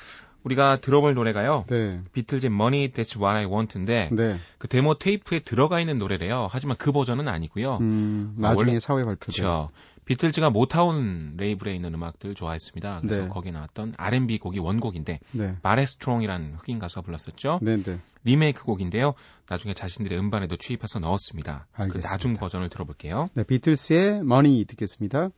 우리가 0.45 0.79
들어볼 0.81 1.15
노래가요. 1.15 1.65
네. 1.69 2.01
비틀즈의 2.13 2.51
Money 2.53 2.89
That's 2.89 3.17
What 3.17 3.37
I 3.39 3.47
Want인데 3.47 4.09
네. 4.11 4.39
그 4.59 4.67
데모 4.67 4.95
테이프에 4.99 5.39
들어가 5.39 5.79
있는 5.79 5.99
노래래요. 5.99 6.49
하지만 6.51 6.77
그 6.79 6.91
버전은 6.91 7.29
아니고요. 7.29 7.77
음, 7.81 8.35
아, 8.39 8.49
나중에 8.49 8.71
원래- 8.71 8.81
사회 8.81 9.05
발표죠. 9.05 9.43
그렇죠. 9.43 9.71
비틀즈가 10.05 10.51
모타운 10.51 11.35
레이블에 11.37 11.75
있는 11.75 11.95
음악들 11.95 12.35
좋아했습니다. 12.35 13.01
그래서 13.03 13.23
네. 13.23 13.29
거기에 13.29 13.53
나왔던 13.53 13.95
R&B 13.97 14.39
곡이 14.39 14.59
원곡인데 14.59 15.21
네. 15.33 15.57
배럿 15.63 15.87
스트롱이라는 15.87 16.55
흑인 16.57 16.79
가수가 16.79 17.03
불렀었죠. 17.03 17.61
네, 17.63 17.81
네. 17.83 17.99
리메이크 18.25 18.65
곡인데요. 18.65 19.15
나중에 19.49 19.75
자신들의 19.75 20.19
음반에도 20.19 20.57
취입해서 20.57 20.99
넣었습니다. 20.99 21.67
그 21.73 21.83
알겠습니다. 21.83 22.09
나중 22.09 22.35
버전을 22.35 22.69
들어볼게요. 22.69 23.29
네, 23.35 23.45
비틀스의 23.45 24.19
Money 24.19 24.65
듣겠습니다. 24.65 25.31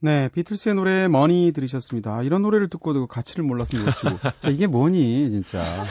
네, 0.00 0.28
비틀스의 0.28 0.74
노래 0.76 1.08
머니 1.08 1.50
들으셨습니다. 1.52 2.16
아, 2.18 2.22
이런 2.22 2.42
노래를 2.42 2.68
듣고도 2.68 3.06
가치를 3.08 3.44
몰랐으면 3.44 3.84
놓치고. 3.86 4.18
자, 4.40 4.48
이게 4.48 4.66
뭐니, 4.68 5.30
진짜. 5.32 5.84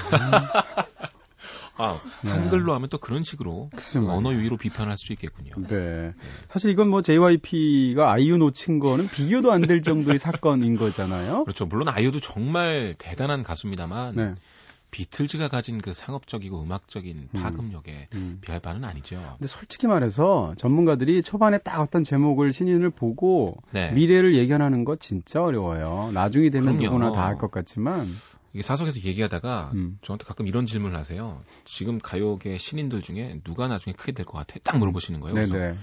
아, 1.79 2.01
네. 2.23 2.31
한글로 2.31 2.73
하면 2.73 2.89
또 2.89 2.97
그런 2.97 3.23
식으로 3.23 3.69
말이야. 3.95 4.11
언어 4.11 4.33
유희로 4.33 4.57
비판할 4.57 4.97
수 4.97 5.13
있겠군요. 5.13 5.51
네. 5.67 6.13
사실 6.49 6.71
이건 6.71 6.87
뭐 6.89 7.01
JYP가 7.03 8.11
아이유 8.11 8.37
놓친 8.37 8.79
거는 8.79 9.07
비교도 9.09 9.51
안 9.51 9.67
될 9.67 9.81
정도의 9.83 10.17
사건인 10.17 10.77
거잖아요. 10.77 11.43
그렇죠. 11.43 11.65
물론 11.65 11.89
아이유도 11.89 12.19
정말 12.21 12.95
대단한 12.97 13.43
가수입니다만 13.43 14.15
네. 14.15 14.33
비틀즈가 14.91 15.47
가진 15.49 15.81
그 15.81 15.93
상업적이고 15.93 16.61
음악적인 16.61 17.29
음. 17.33 17.41
파급력에 17.41 18.07
음. 18.13 18.39
비할 18.41 18.59
바는 18.59 18.83
아니죠. 18.85 19.17
근데 19.37 19.47
솔직히 19.47 19.87
말해서 19.87 20.53
전문가들이 20.57 21.21
초반에 21.23 21.57
딱 21.59 21.81
어떤 21.81 22.03
제목을 22.03 22.53
신인을 22.53 22.89
보고 22.91 23.57
네. 23.71 23.91
미래를 23.91 24.35
예견하는 24.35 24.85
거 24.85 24.95
진짜 24.95 25.41
어려워요. 25.43 26.11
나중이 26.13 26.49
되면 26.49 26.77
그럼요. 26.77 26.83
누구나 26.99 27.11
다 27.11 27.25
할 27.27 27.37
것 27.37 27.51
같지만. 27.51 28.07
이게 28.53 28.63
사석에서 28.63 29.01
얘기하다가 29.01 29.71
음. 29.75 29.99
저한테 30.01 30.25
가끔 30.25 30.47
이런 30.47 30.65
질문을 30.65 30.97
하세요. 30.97 31.41
지금 31.65 31.99
가요계 31.99 32.57
신인들 32.57 33.01
중에 33.01 33.39
누가 33.43 33.67
나중에 33.67 33.93
크게 33.93 34.13
될 34.13 34.25
것 34.25 34.37
같아? 34.37 34.57
딱 34.63 34.77
물어보시는 34.77 35.19
거예요. 35.19 35.33
그래서 35.35 35.53
네네. 35.53 35.77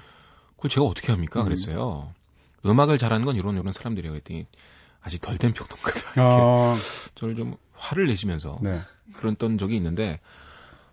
그걸 0.56 0.70
제가 0.70 0.86
어떻게 0.86 1.12
합니까? 1.12 1.40
음. 1.42 1.44
그랬어요. 1.44 2.12
음악을 2.66 2.96
잘하는 2.98 3.26
건 3.26 3.36
이런 3.36 3.54
이런 3.56 3.70
사람들이에요. 3.70 4.10
그랬더니 4.12 4.46
아직 5.04 5.20
덜 5.20 5.38
된 5.38 5.52
평론가다. 5.52 5.98
이렇게 6.16 6.20
아, 6.20 6.74
저를 7.14 7.36
좀 7.36 7.56
화를 7.74 8.06
내시면서 8.06 8.58
네. 8.62 8.80
그랬던 9.14 9.58
적이 9.58 9.76
있는데 9.76 10.18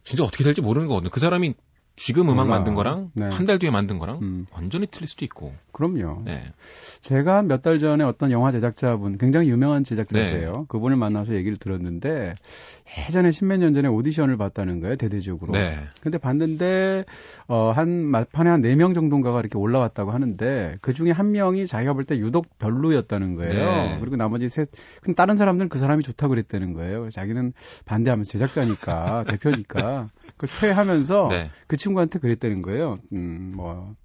진짜 0.03 0.23
어떻게 0.23 0.43
될지 0.43 0.61
모르는 0.61 0.87
거거든요. 0.87 1.09
그 1.09 1.19
사람이 1.19 1.53
지금 2.03 2.29
음악 2.29 2.45
몰라. 2.47 2.57
만든 2.57 2.73
거랑 2.73 3.11
네. 3.13 3.29
한달 3.31 3.59
뒤에 3.59 3.69
만든 3.69 3.99
거랑 3.99 4.19
음, 4.21 4.45
완전히 4.51 4.87
틀릴 4.87 5.07
수도 5.07 5.23
있고. 5.25 5.53
그럼요. 5.71 6.23
네. 6.25 6.41
제가 7.01 7.43
몇 7.43 7.61
달 7.61 7.77
전에 7.77 8.03
어떤 8.03 8.31
영화 8.31 8.51
제작자분, 8.51 9.19
굉장히 9.19 9.49
유명한 9.49 9.83
제작자세요. 9.83 10.51
네. 10.51 10.65
그분을 10.67 10.97
만나서 10.97 11.35
얘기를 11.35 11.57
들었는데, 11.57 12.33
예전에 13.07 13.29
십몇 13.29 13.59
년 13.59 13.73
전에 13.75 13.87
오디션을 13.87 14.35
봤다는 14.37 14.79
거예요, 14.79 14.95
대대적으로. 14.95 15.53
네. 15.53 15.75
근데 16.01 16.17
봤는데, 16.17 17.05
어, 17.47 17.71
한, 17.71 17.89
막판에 18.05 18.49
한 18.49 18.61
네 18.61 18.75
명 18.75 18.93
정도인가가 18.95 19.39
이렇게 19.39 19.57
올라왔다고 19.59 20.09
하는데, 20.11 20.77
그 20.81 20.93
중에 20.93 21.11
한 21.11 21.31
명이 21.31 21.67
자기가 21.67 21.93
볼 21.93 22.03
때 22.03 22.17
유독 22.17 22.57
별로였다는 22.57 23.35
거예요. 23.35 23.53
네. 23.53 23.97
그리고 23.99 24.15
나머지 24.15 24.49
셋, 24.49 24.69
다른 25.15 25.37
사람들은 25.37 25.69
그 25.69 25.77
사람이 25.77 26.01
좋다고 26.03 26.31
그랬다는 26.31 26.73
거예요. 26.73 27.09
자기는 27.09 27.53
반대하면서 27.85 28.31
제작자니까, 28.31 29.23
대표니까, 29.29 30.09
그걸 30.37 30.49
퇴하면서 30.59 31.27
네. 31.29 31.51
그 31.67 31.77
친구한테 31.77 32.19
그랬다는 32.19 32.61
거예요. 32.61 32.99
음, 33.13 33.53
뭐, 33.55 33.95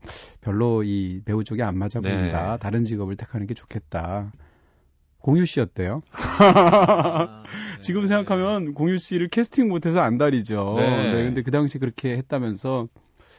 별로 0.40 0.82
이 0.82 1.20
배우 1.24 1.44
쪽에 1.44 1.62
안 1.62 1.78
맞아 1.78 2.00
보인다. 2.00 2.52
네. 2.52 2.58
다른 2.58 2.84
직업을 2.84 3.16
택하는 3.16 3.46
게 3.46 3.54
좋겠다. 3.54 4.32
공유 5.18 5.44
씨였대요. 5.44 6.02
아, 6.38 7.42
네. 7.44 7.80
지금 7.80 8.06
생각하면 8.06 8.74
공유 8.74 8.96
씨를 8.96 9.28
캐스팅 9.28 9.68
못해서 9.68 10.00
안달이죠. 10.00 10.74
네. 10.76 11.12
네. 11.12 11.24
근데 11.24 11.42
그 11.42 11.50
당시 11.50 11.78
그렇게 11.78 12.16
했다면서 12.16 12.88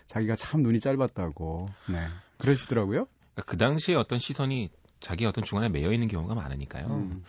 자기가 0.08 0.36
참 0.36 0.64
눈이 0.64 0.80
짧았다고. 0.80 1.70
네. 1.90 2.00
그러시더라고요. 2.40 3.08
그 3.46 3.58
당시에 3.58 3.96
어떤 3.96 4.20
시선이 4.20 4.70
자기 5.00 5.26
어떤 5.26 5.44
중간에 5.44 5.70
매여 5.70 5.92
있는 5.94 6.08
경우가 6.08 6.36
많으니까요. 6.36 6.88
음. 6.88 7.24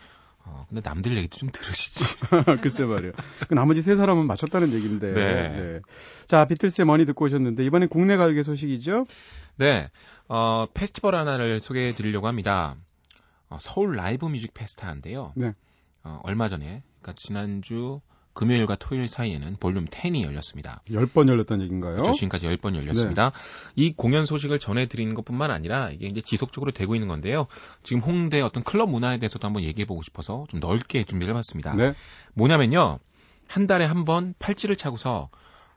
어, 0.50 0.64
근데 0.68 0.80
남들 0.82 1.16
얘기도 1.16 1.36
좀 1.36 1.50
들으시지. 1.52 2.16
글쎄 2.62 2.84
말이에요. 2.84 3.12
그 3.48 3.54
나머지 3.54 3.82
세 3.82 3.96
사람은 3.96 4.26
맞췄다는 4.26 4.72
얘기인데. 4.72 5.12
네. 5.12 5.80
자, 6.26 6.46
비틀스의 6.46 6.86
Money 6.86 7.04
듣고 7.04 7.26
오셨는데 7.26 7.64
이번엔 7.64 7.88
국내 7.90 8.16
가요계 8.16 8.42
소식이죠? 8.42 9.06
네. 9.56 9.90
어, 10.28 10.66
페스티벌 10.72 11.14
하나를 11.14 11.60
소개해 11.60 11.92
드리려고 11.92 12.28
합니다. 12.28 12.76
어, 13.50 13.58
서울 13.60 13.96
라이브 13.96 14.26
뮤직 14.26 14.54
페스타인데요. 14.54 15.32
네. 15.36 15.52
어, 16.02 16.18
얼마 16.22 16.48
전에, 16.48 16.82
그러니까 17.00 17.12
지난주 17.14 18.00
금요일과 18.38 18.76
토요일 18.76 19.08
사이에는 19.08 19.56
볼륨 19.58 19.86
10이 19.86 20.22
열렸습니다. 20.22 20.80
열번 20.92 21.28
열렸다는 21.28 21.64
얘기인가요? 21.64 21.94
그렇죠. 21.94 22.12
지금까지 22.12 22.46
10번 22.46 22.76
열렸습니다. 22.76 23.32
이 23.74 23.92
공연 23.92 24.26
소식을 24.26 24.60
전해드리는 24.60 25.12
것뿐만 25.14 25.50
아니라 25.50 25.90
이게 25.90 26.06
이제 26.06 26.20
지속적으로 26.20 26.70
되고 26.70 26.94
있는 26.94 27.08
건데요. 27.08 27.48
지금 27.82 28.00
홍대 28.00 28.40
어떤 28.40 28.62
클럽 28.62 28.88
문화에 28.90 29.18
대해서도 29.18 29.44
한번 29.44 29.64
얘기해보고 29.64 30.02
싶어서 30.02 30.46
좀 30.50 30.60
넓게 30.60 31.02
준비를 31.02 31.34
해봤습니다. 31.34 31.74
네. 31.74 31.94
뭐냐면요. 32.34 33.00
한 33.48 33.66
달에 33.66 33.84
한 33.86 34.04
번 34.04 34.34
팔찌를 34.38 34.76
차고서 34.76 35.30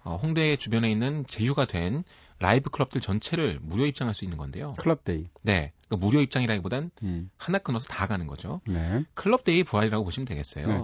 어, 0.04 0.20
홍대 0.22 0.56
주변에 0.56 0.92
있는 0.92 1.26
제휴가 1.26 1.66
된 1.66 2.04
라이브 2.38 2.70
클럽들 2.70 3.02
전체를 3.02 3.58
무료 3.64 3.88
입장할 3.88 4.14
수 4.14 4.24
있는 4.24 4.38
건데요. 4.38 4.74
클럽데이. 4.78 5.30
네. 5.42 5.74
그러니까 5.88 6.06
무료 6.06 6.22
입장이라기보단 6.22 6.92
음. 7.02 7.32
하나 7.38 7.58
끊어서 7.58 7.88
다 7.88 8.06
가는 8.06 8.28
거죠. 8.28 8.62
네. 8.68 9.04
클럽데이 9.16 9.64
부활이라고 9.64 10.04
보시면 10.04 10.26
되겠어요. 10.28 10.68
네. 10.68 10.82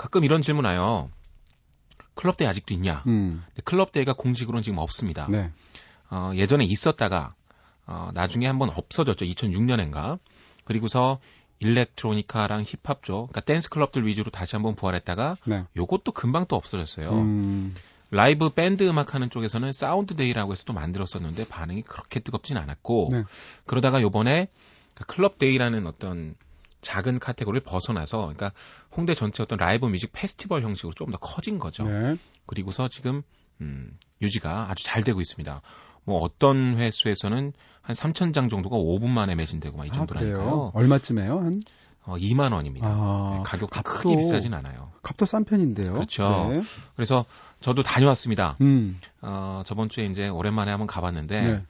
가끔 0.00 0.24
이런 0.24 0.40
질문 0.40 0.64
와요. 0.64 1.10
클럽데이 2.14 2.48
아직도 2.48 2.72
있냐? 2.72 3.02
음. 3.06 3.44
클럽데이가 3.64 4.14
공식으로는 4.14 4.62
지금 4.62 4.78
없습니다. 4.78 5.26
네. 5.28 5.50
어, 6.10 6.32
예전에 6.34 6.64
있었다가 6.64 7.34
어, 7.86 8.08
나중에 8.14 8.46
한번 8.46 8.70
없어졌죠. 8.70 9.26
2006년인가. 9.26 10.18
그리고서 10.64 11.20
일렉트로니카랑 11.58 12.62
힙합 12.66 13.02
쪽, 13.02 13.26
그러니까 13.26 13.40
댄스 13.42 13.68
클럽들 13.68 14.06
위주로 14.06 14.30
다시 14.30 14.56
한번 14.56 14.74
부활했다가 14.74 15.36
네. 15.44 15.66
요것도 15.76 16.12
금방 16.12 16.46
또 16.46 16.56
없어졌어요. 16.56 17.10
음, 17.10 17.74
라이브 18.10 18.48
밴드 18.48 18.88
음악 18.88 19.14
하는 19.14 19.28
쪽에서는 19.28 19.70
사운드 19.72 20.16
데이라고 20.16 20.52
해서 20.52 20.64
또 20.64 20.72
만들었었는데 20.72 21.46
반응이 21.46 21.82
그렇게 21.82 22.20
뜨겁진 22.20 22.56
않았고 22.56 23.10
네. 23.12 23.24
그러다가 23.66 24.00
요번에 24.00 24.48
그 24.94 25.04
클럽 25.04 25.36
데이라는 25.36 25.86
어떤 25.86 26.36
작은 26.80 27.18
카테고리를 27.18 27.62
벗어나서 27.64 28.18
그러니까 28.18 28.52
홍대 28.96 29.14
전체 29.14 29.42
어떤 29.42 29.58
라이브 29.58 29.86
뮤직 29.86 30.10
페스티벌 30.12 30.62
형식으로 30.62 30.92
조금 30.94 31.12
더 31.12 31.18
커진 31.18 31.58
거죠. 31.58 31.84
네. 31.84 32.16
그리고서 32.46 32.88
지금 32.88 33.22
음, 33.60 33.96
유지가 34.22 34.70
아주 34.70 34.84
잘 34.84 35.02
되고 35.04 35.20
있습니다. 35.20 35.60
뭐 36.04 36.20
어떤 36.22 36.76
횟수에서는 36.78 37.52
한 37.82 37.94
3천 37.94 38.32
장 38.32 38.48
정도가 38.48 38.76
5분 38.76 39.08
만에 39.10 39.34
매진되고 39.34 39.76
막이 39.76 39.90
아? 39.90 39.94
정도라니까요. 39.94 40.70
얼마쯤에요? 40.74 41.38
한 41.40 41.62
어, 42.06 42.16
2만 42.16 42.54
원입니다. 42.54 42.86
아, 42.88 43.34
네, 43.36 43.42
가격도 43.44 43.80
값도- 43.80 43.84
크게 43.84 44.16
비싸진 44.16 44.54
않아요. 44.54 44.90
값도 45.02 45.26
싼 45.26 45.44
편인데요. 45.44 45.92
그렇죠. 45.92 46.50
네. 46.54 46.62
그래서 46.96 47.26
저도 47.60 47.82
다녀왔습니다. 47.82 48.56
음, 48.62 48.98
어, 49.20 49.62
저번 49.66 49.90
주에 49.90 50.06
이제 50.06 50.26
오랜만에 50.28 50.70
한번 50.70 50.86
가봤는데 50.86 51.42
네. 51.42 51.62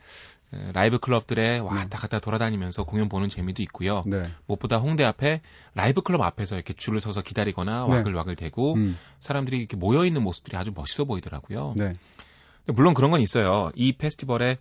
에, 0.53 0.73
라이브 0.73 0.99
클럽들에 0.99 1.59
왔다 1.59 1.99
갔다 1.99 2.19
돌아다니면서 2.19 2.85
공연 2.85 3.09
보는 3.09 3.29
재미도 3.29 3.63
있고요. 3.63 4.03
네. 4.07 4.29
무엇보다 4.47 4.79
홍대 4.79 5.05
앞에 5.05 5.41
라이브 5.75 6.03
클럽 6.03 6.21
앞에서 6.23 6.57
이렇게 6.57 6.73
줄을 6.73 7.01
서서 7.01 7.23
기다리거나 7.23 7.87
네. 7.87 7.95
와글와글 7.95 8.37
대고 8.37 8.75
음, 8.75 8.99
사람들이 9.21 9.59
이렇게 9.59 9.77
모여 9.77 10.05
있는 10.05 10.23
모습들이 10.23 10.57
아주 10.57 10.73
멋있어 10.75 11.05
보이더라고요. 11.05 11.75
네. 11.77 11.95
물론 12.67 12.95
그런 12.95 13.11
건 13.11 13.21
있어요. 13.21 13.71
이 13.75 13.93
페스티벌의 13.93 14.59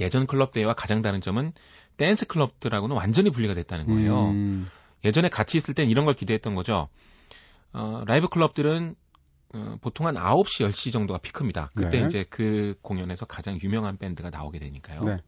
예전 0.00 0.26
클럽데이와 0.26 0.74
가장 0.74 1.02
다른 1.02 1.20
점은 1.20 1.52
댄스 1.96 2.26
클럽들하고는 2.26 2.96
완전히 2.96 3.30
분리가 3.30 3.54
됐다는 3.54 3.86
거예요. 3.86 4.30
음, 4.30 4.68
예전에 5.04 5.28
같이 5.28 5.58
있을 5.58 5.74
땐 5.74 5.88
이런 5.88 6.04
걸 6.04 6.14
기대했던 6.14 6.54
거죠. 6.54 6.88
어, 7.72 8.02
라이브 8.06 8.28
클럽들은 8.28 8.96
어, 9.54 9.78
보통 9.80 10.06
한 10.06 10.16
9시, 10.16 10.68
10시 10.68 10.92
정도가 10.92 11.18
피크입니다. 11.18 11.70
그때 11.74 12.00
네. 12.00 12.06
이제 12.06 12.24
그 12.28 12.74
공연에서 12.82 13.24
가장 13.26 13.58
유명한 13.62 13.96
밴드가 13.96 14.30
나오게 14.30 14.58
되니까요. 14.58 15.00
네. 15.00 15.18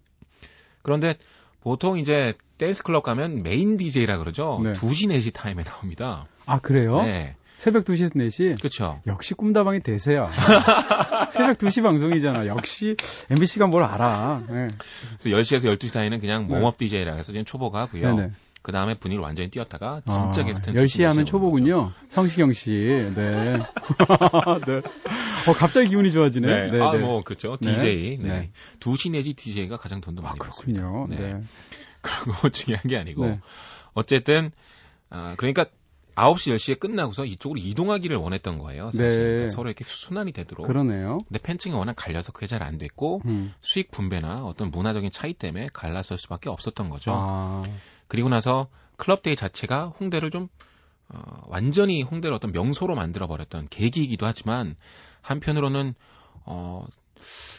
그런데 0.83 1.15
보통 1.61 1.99
이제 1.99 2.35
댄스 2.59 2.83
클럽 2.83 3.03
가면 3.03 3.43
메인 3.43 3.77
DJ라 3.77 4.19
그러죠. 4.19 4.61
네. 4.63 4.73
2시, 4.73 5.09
4시 5.09 5.33
타임에 5.33 5.63
나옵니다. 5.63 6.27
아, 6.45 6.59
그래요? 6.59 7.03
네. 7.03 7.37
새벽 7.57 7.85
2시, 7.85 8.15
4시? 8.15 8.59
그렇죠. 8.59 9.01
역시 9.07 9.35
꿈다방이 9.35 9.81
대세야. 9.81 10.29
새벽 11.33 11.59
2시 11.59 11.83
방송이잖아. 11.83 12.47
역시 12.47 12.97
MBC가 13.31 13.67
뭘 13.67 13.83
알아. 13.83 14.43
네. 14.49 14.69
그래서 15.19 15.31
10시에서 15.31 15.75
12시 15.75 15.89
사이는 15.89 16.21
그냥 16.21 16.47
네. 16.47 16.55
몽업 16.55 16.77
DJ라 16.77 17.15
해서 17.15 17.33
그냥 17.33 17.45
초보가 17.45 17.81
하고요. 17.81 18.15
네네. 18.15 18.31
그 18.67 18.73
다음에 18.73 18.95
분위기를 18.95 19.23
완전히 19.23 19.49
띄웠다가 19.49 20.01
진짜 20.01 20.43
아, 20.43 20.45
게스트는 20.45 20.83
10시에 20.83 21.05
하면 21.05 21.25
초보군요. 21.25 21.93
성시경 22.09 22.53
씨. 22.53 23.09
네. 23.15 23.59
네. 24.67 24.83
어, 25.47 25.53
갑자기 25.57 25.89
기분이 25.89 26.11
좋아지네. 26.11 26.73
네. 26.73 26.81
아, 26.81 26.95
뭐, 26.95 27.23
그렇죠. 27.23 27.59
네. 27.61 27.75
DJ. 27.75 28.19
네. 28.19 28.29
네. 28.29 28.51
2시 28.81 29.13
내지 29.13 29.35
DJ가 29.35 29.77
가장 29.77 30.01
돈도 30.01 30.21
아, 30.25 30.31
많이 30.31 30.41
받습니다. 30.41 30.83
그렇군요. 30.83 31.07
네. 31.07 31.35
네. 31.35 31.43
그런 32.03 32.37
거 32.39 32.49
중요한 32.49 32.83
게 32.89 32.97
아니고. 32.97 33.27
네. 33.27 33.41
어쨌든, 33.95 34.51
아, 35.11 35.37
그러니까 35.37 35.67
9시, 36.17 36.57
10시에 36.57 36.81
끝나고서 36.81 37.25
이쪽으로 37.25 37.61
이동하기를 37.61 38.17
원했던 38.17 38.59
거예요. 38.59 38.87
사실. 38.87 39.07
네. 39.07 39.17
그러니까 39.17 39.47
서로 39.47 39.69
이렇게 39.69 39.85
순환이 39.85 40.33
되도록. 40.33 40.67
그러네요. 40.67 41.19
근데 41.29 41.39
팬층이 41.39 41.73
워낙 41.73 41.95
갈려서 41.97 42.33
그게 42.33 42.49
잘 42.49 42.65
안 42.65 42.79
됐고, 42.79 43.23
음. 43.27 43.55
수익 43.61 43.93
분배나 43.93 44.45
어떤 44.45 44.73
문화적인 44.73 45.13
차이 45.13 45.35
때문에 45.35 45.69
갈라설 45.73 46.19
수밖에 46.19 46.49
없었던 46.49 46.91
거죠. 46.91 47.13
아, 47.15 47.63
그리고 48.09 48.29
나서 48.29 48.69
클럽데이 48.97 49.37
자체가 49.37 49.89
홍대를 50.01 50.31
좀 50.31 50.49
어, 51.09 51.43
완전히 51.47 52.03
홍대를 52.03 52.35
어떤 52.35 52.53
명소로 52.53 52.95
만들어 52.95 53.27
버렸던 53.27 53.69
계기이기도 53.71 54.27
하지만 54.27 54.77
한편으로는 55.23 55.95
어 56.45 56.85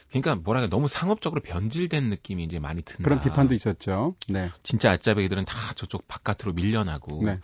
그러니까 0.10 0.36
뭐랄까 0.36 0.70
너무 0.70 0.88
상업적으로 0.88 1.42
변질된 1.42 2.10
느낌이 2.10 2.44
이제 2.44 2.60
많이 2.60 2.82
든다. 2.82 3.04
그런 3.04 3.22
비판도 3.22 3.54
있었죠. 3.54 4.16
네. 4.28 4.50
진짜 4.64 4.92
알짜배기들은 4.92 5.46
다 5.46 5.56
저쪽 5.76 6.08
바깥으로 6.08 6.54
밀려나고 6.54 7.22
네. 7.24 7.40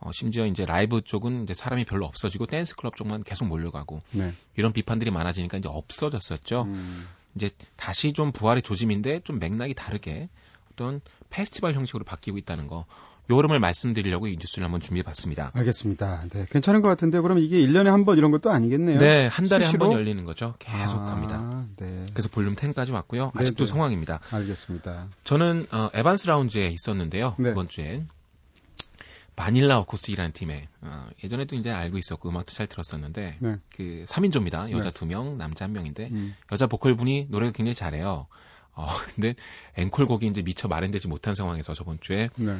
어, 0.00 0.12
심지어 0.12 0.46
이제 0.46 0.64
라이브 0.64 1.00
쪽은 1.02 1.42
이제 1.42 1.54
사람이 1.54 1.84
별로 1.84 2.06
없어지고 2.06 2.46
댄스 2.46 2.76
클럽 2.76 2.96
쪽만 2.96 3.24
계속 3.24 3.46
몰려가고 3.46 4.02
네. 4.12 4.32
이런 4.56 4.72
비판들이 4.72 5.10
많아지니까 5.10 5.58
이제 5.58 5.68
없어졌었죠. 5.68 6.62
음. 6.62 7.08
이제 7.34 7.50
다시 7.76 8.12
좀 8.12 8.32
부활의 8.32 8.62
조짐인데 8.62 9.20
좀 9.20 9.38
맥락이 9.38 9.74
다르게 9.74 10.28
어떤 10.72 11.00
페스티벌 11.30 11.74
형식으로 11.74 12.04
바뀌고 12.04 12.38
있다는 12.38 12.66
거. 12.66 12.84
요 13.30 13.35
흐름을 13.35 13.60
말씀드리려고 13.60 14.26
이 14.26 14.36
뉴스를 14.40 14.64
한번 14.64 14.80
준비해 14.80 15.02
봤습니다. 15.02 15.50
알겠습니다. 15.54 16.24
네. 16.30 16.46
괜찮은 16.50 16.80
것 16.80 16.88
같은데, 16.88 17.20
그럼 17.20 17.38
이게 17.38 17.58
1년에 17.60 17.84
한 17.84 18.06
번 18.06 18.16
이런 18.16 18.30
것도 18.30 18.50
아니겠네요. 18.50 18.98
네, 18.98 19.26
한 19.26 19.46
달에 19.46 19.66
한? 19.66 19.78
번 19.78 19.92
열리는 19.92 20.24
거죠. 20.24 20.54
계속 20.58 20.96
아. 21.00 21.66
네. 21.76 22.06
그래서 22.12 22.30
볼륨 22.30 22.54
10까지 22.54 22.92
왔고요. 22.92 23.32
네, 23.34 23.42
아직도 23.42 23.66
네. 23.66 23.70
성황입니다. 23.70 24.20
알겠습니다. 24.30 25.08
저는 25.24 25.66
어, 25.72 25.90
에반스 25.92 26.26
라운지에 26.26 26.68
있었는데요. 26.68 27.34
네. 27.38 27.50
이번 27.50 27.68
주엔 27.68 28.08
바닐라 29.36 29.78
어쿠스틱이라는 29.78 30.32
팀에 30.32 30.66
어, 30.80 31.08
예전에도 31.22 31.54
이제 31.54 31.70
알고 31.70 31.98
있었고 31.98 32.28
음악도 32.30 32.52
잘 32.52 32.66
들었었는데 32.66 33.36
네. 33.38 33.56
그 33.76 34.04
3인조입니다. 34.08 34.70
여자 34.70 34.90
네. 34.90 35.06
2명, 35.06 35.36
남자 35.36 35.66
1명인데 35.68 36.10
음. 36.10 36.34
여자 36.50 36.66
보컬 36.66 36.96
분이 36.96 37.26
노래를 37.28 37.52
굉장히 37.52 37.74
잘해요. 37.74 38.26
어, 38.78 38.86
근데 39.14 39.34
앵콜곡이 39.76 40.26
이제 40.28 40.40
미처 40.42 40.68
마련되지 40.68 41.08
못한 41.08 41.34
상황에서 41.34 41.74
저번 41.74 41.98
주에 42.00 42.30
네. 42.36 42.56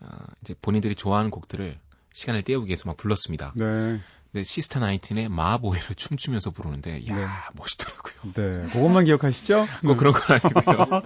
어, 0.00 0.08
이제 0.42 0.54
본인들이 0.60 0.94
좋아하는 0.94 1.30
곡들을 1.30 1.78
시간을 2.12 2.42
때우기 2.42 2.66
위해서 2.66 2.84
막 2.86 2.96
불렀습니다. 2.96 3.52
네. 3.54 4.00
근데 4.32 4.44
Sistar 4.44 4.80
Nineteen의 4.80 5.28
Ma 5.28 5.43
Boy를 5.43 5.94
춤추면서 5.94 6.50
부르는데 6.50 7.06
야 7.08 7.16
네. 7.16 7.26
멋있더라고요. 7.54 8.32
네. 8.34 8.68
그것만 8.72 9.04
기억하시죠? 9.04 9.66
뭐 9.84 9.96
그런 9.96 10.14
건 10.14 10.22
아니고요. 10.42 11.02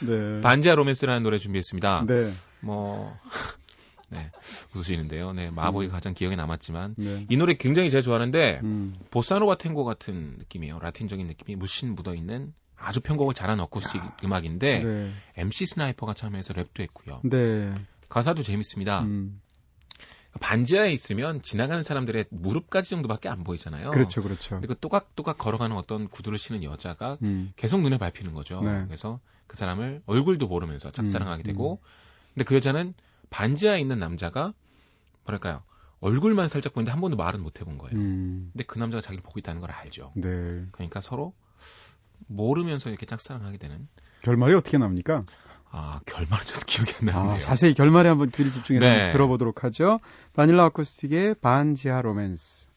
네. 0.36 0.40
반지하 0.42 0.74
로맨스라는 0.74 1.22
노래 1.22 1.38
준비했습니다. 1.38 2.04
네. 2.06 2.32
뭐 2.60 3.18
네, 4.10 4.30
웃으시는데요. 4.74 5.32
네, 5.32 5.50
Ma 5.50 5.63
Boy가 5.63 5.94
가장 5.94 6.14
기억에 6.14 6.36
남았지만 6.36 6.94
네. 6.96 7.26
이 7.28 7.36
노래 7.36 7.54
굉장히 7.54 7.90
제가 7.90 8.02
좋아하는데 8.02 8.60
음. 8.62 8.94
보사노바 9.10 9.56
탱고 9.56 9.84
같은 9.84 10.36
느낌이에요. 10.38 10.78
라틴적인 10.78 11.26
느낌이 11.26 11.56
물씬 11.56 11.94
묻어 11.94 12.14
있는 12.14 12.52
아주 12.76 13.00
편곡을 13.00 13.34
잘한 13.34 13.60
어쿠스틱 13.60 14.02
음악인데 14.24 14.78
네. 14.82 15.12
MC 15.36 15.66
스나이퍼가 15.66 16.14
참여해서 16.14 16.54
랩도 16.54 16.80
했고요. 16.80 17.20
네. 17.24 17.74
가사도 18.08 18.42
재밌습니다. 18.42 19.02
음. 19.02 19.40
반지하에 20.40 20.92
있으면 20.92 21.42
지나가는 21.42 21.82
사람들의 21.82 22.26
무릎까지 22.30 22.90
정도밖에 22.90 23.28
안 23.28 23.44
보이잖아요. 23.44 23.90
그렇죠, 23.92 24.22
그렇죠. 24.22 24.56
근데 24.56 24.66
그 24.66 24.78
또각또각 24.78 25.38
걸어가는 25.38 25.76
어떤 25.76 26.08
구두를 26.08 26.38
신은 26.38 26.64
여자가 26.64 27.18
음. 27.22 27.52
계속 27.56 27.80
눈에 27.80 27.98
밟히는 27.98 28.34
거죠. 28.34 28.60
네. 28.60 28.84
그래서 28.86 29.20
그 29.46 29.56
사람을 29.56 30.02
얼굴도 30.06 30.48
모르면서 30.48 30.90
짝사랑하게 30.90 31.42
음, 31.42 31.44
되고, 31.44 31.80
근데 32.32 32.44
그 32.44 32.56
여자는 32.56 32.94
반지하에 33.30 33.80
있는 33.80 33.98
남자가 33.98 34.52
뭐랄까요 35.24 35.62
얼굴만 36.00 36.48
살짝 36.48 36.74
보는데 36.74 36.90
한 36.90 37.00
번도 37.00 37.16
말은 37.16 37.40
못 37.40 37.60
해본 37.60 37.78
거예요. 37.78 37.96
음. 37.96 38.50
근데 38.52 38.64
그 38.64 38.78
남자가 38.78 39.00
자기를 39.00 39.22
보고 39.22 39.38
있다는 39.38 39.60
걸 39.60 39.70
알죠. 39.70 40.12
네. 40.16 40.66
그러니까 40.72 41.00
서로 41.00 41.32
모르면서 42.26 42.90
이렇게 42.90 43.06
짝사랑하게 43.06 43.58
되는. 43.58 43.88
결말이 44.22 44.54
어떻게 44.54 44.78
납니까? 44.78 45.24
아 45.70 46.00
결말은 46.06 46.44
저도 46.44 46.60
기억이 46.66 46.92
안 47.00 47.06
나는데요. 47.06 47.34
아, 47.34 47.38
자세히 47.38 47.74
결말에 47.74 48.08
한번 48.08 48.30
귀를 48.30 48.52
집중해서 48.52 48.86
네. 48.86 49.10
들어보도록 49.10 49.64
하죠. 49.64 50.00
바닐라 50.32 50.64
아쿠스틱의 50.66 51.36
반지하 51.40 52.00
로맨스. 52.00 52.68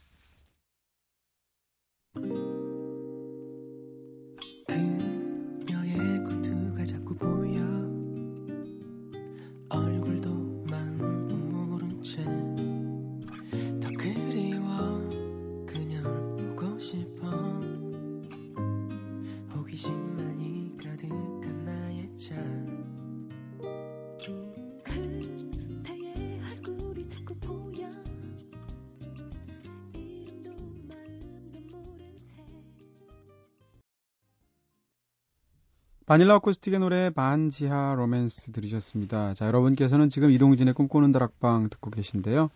바닐라 36.08 36.36
어쿠스틱의 36.36 36.80
노래 36.80 37.10
반지하 37.10 37.94
로맨스 37.98 38.54
들으셨습니다. 38.54 39.34
자, 39.34 39.46
여러분께서는 39.46 40.08
지금 40.08 40.32
이동진의 40.32 40.74
꿈꾸는 40.74 41.12
다락방 41.12 41.70
듣고 41.70 41.92
계신데요. 41.92 42.50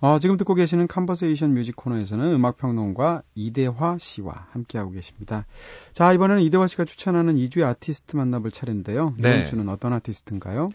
어, 0.00 0.18
지금 0.20 0.36
듣고 0.36 0.54
계시는 0.54 0.86
Conversation 0.86 1.52
Music 1.52 1.74
코너에서는 1.74 2.32
음악평론가 2.32 3.22
이대화 3.34 3.98
씨와 3.98 4.46
함께하고 4.52 4.92
계십니다. 4.92 5.46
자, 5.92 6.12
이번에는 6.12 6.42
이대화 6.42 6.68
씨가 6.68 6.84
추천하는 6.84 7.34
이 7.34 7.40
주의 7.40 7.64
아티스트 7.64 8.14
만나볼 8.14 8.52
차례인데요. 8.52 9.16
네. 9.18 9.30
이번 9.30 9.46
주는 9.46 9.68
어떤 9.68 9.92
아티스트인가요? 9.94 10.70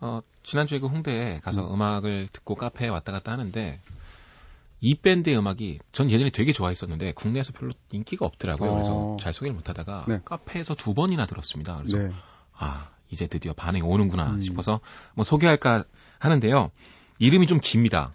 어, 0.00 0.20
지난주에 0.42 0.80
그 0.80 0.88
홍대에 0.88 1.38
가서 1.44 1.72
음. 1.72 1.80
악을 1.80 2.26
듣고 2.32 2.56
카페에 2.56 2.88
왔다 2.88 3.12
갔다 3.12 3.30
하는데 3.30 3.78
이 4.80 4.94
밴드의 4.94 5.36
음악이 5.36 5.80
전 5.92 6.10
예전에 6.10 6.30
되게 6.30 6.52
좋아했었는데 6.52 7.12
국내에서 7.12 7.52
별로 7.52 7.72
인기가 7.90 8.26
없더라고요. 8.26 8.72
그래서 8.72 8.94
어. 8.94 9.16
잘 9.18 9.32
소개를 9.32 9.54
못 9.54 9.68
하다가 9.68 10.04
네. 10.08 10.20
카페에서 10.24 10.74
두 10.74 10.94
번이나 10.94 11.26
들었습니다. 11.26 11.76
그래서 11.78 11.98
네. 11.98 12.12
아, 12.52 12.90
이제 13.10 13.26
드디어 13.26 13.52
반응이 13.54 13.82
오는구나 13.82 14.34
음. 14.34 14.40
싶어서 14.40 14.80
뭐 15.14 15.24
소개할까 15.24 15.84
하는데요. 16.18 16.70
이름이 17.18 17.46
좀 17.46 17.58
깁니다. 17.60 18.12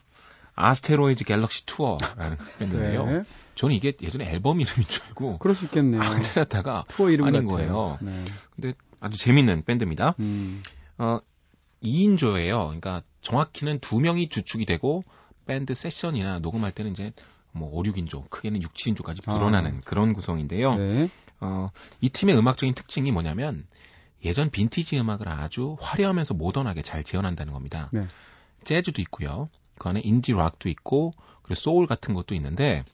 Asteroids 0.55 1.25
Galaxy 1.25 1.65
Tour라는 1.65 2.37
밴드인데요. 2.59 3.05
네. 3.05 3.23
저는 3.55 3.75
이게 3.75 3.93
예전에 4.01 4.29
앨범 4.31 4.61
이름인 4.61 4.87
줄 4.87 5.03
알고 5.05 5.39
그럴 5.39 5.55
수 5.55 5.65
있겠네요. 5.65 5.99
막 5.99 6.21
찾았다가 6.21 6.85
투어 6.87 7.09
이름 7.09 7.25
아닌 7.25 7.47
같아요. 7.47 7.73
거예요. 7.73 7.97
네. 8.01 8.23
근데 8.55 8.73
아주 8.99 9.17
재밌는 9.17 9.63
밴드입니다. 9.65 10.15
음. 10.19 10.61
어, 10.97 11.19
2인조예요. 11.83 12.65
그러니까 12.65 13.01
정확히는 13.21 13.79
두 13.79 13.99
명이 13.99 14.29
주축이 14.29 14.65
되고 14.65 15.03
밴드 15.45 15.73
세션이나 15.73 16.39
녹음할 16.39 16.71
때는 16.71 16.91
이제 16.91 17.13
뭐 17.51 17.69
5, 17.71 17.83
6인조, 17.83 18.29
크게는 18.29 18.61
6, 18.61 18.73
7인조까지 18.73 19.27
아. 19.27 19.35
불어나는 19.35 19.81
그런 19.81 20.13
구성인데요. 20.13 20.75
네. 20.75 21.09
어, 21.39 21.69
이 22.01 22.09
팀의 22.09 22.37
음악적인 22.37 22.73
특징이 22.73 23.11
뭐냐면 23.11 23.67
예전 24.25 24.49
빈티지 24.49 24.97
음악을 24.99 25.27
아주 25.27 25.75
화려하면서 25.79 26.33
모던하게 26.33 26.81
잘 26.81 27.03
재현한다는 27.03 27.53
겁니다. 27.53 27.89
네. 27.91 28.07
재즈도 28.63 29.01
있고요. 29.03 29.49
그 29.77 29.89
안에 29.89 30.01
인디 30.03 30.31
락도 30.31 30.69
있고 30.69 31.13
그리고 31.41 31.55
소울 31.55 31.87
같은 31.87 32.13
것도 32.13 32.33
있는데 32.35 32.85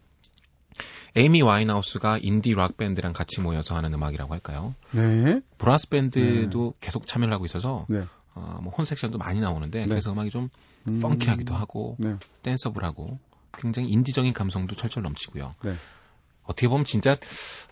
에이미 1.15 1.41
와인하우스가 1.41 2.19
인디 2.21 2.53
락 2.53 2.77
밴드랑 2.77 3.13
같이 3.13 3.41
모여서 3.41 3.75
하는 3.75 3.93
음악이라고 3.93 4.33
할까요? 4.33 4.75
네. 4.91 5.41
브라스 5.57 5.89
밴드도 5.89 6.73
계속 6.79 7.07
참여를 7.07 7.33
하고 7.33 7.45
있어서 7.45 7.85
네. 7.89 8.03
어, 8.39 8.60
뭐 8.62 8.73
horn 8.73 8.86
section도 8.86 9.17
많이 9.17 9.39
나오는데 9.39 9.82
네. 9.82 9.86
그래서 9.88 10.12
음악이 10.12 10.30
좀 10.30 10.49
음. 10.88 10.99
funky하기도 11.01 11.53
하고 11.54 11.95
네. 11.99 12.15
danceable하고 12.43 13.19
굉장히 13.54 13.89
인디적인 13.89 14.34
감성도 14.34 14.75
철철 14.75 15.04
넘치고요. 15.04 15.56
네. 15.63 15.73
어떻게 16.43 16.67
보면 16.67 16.84
진짜 16.84 17.15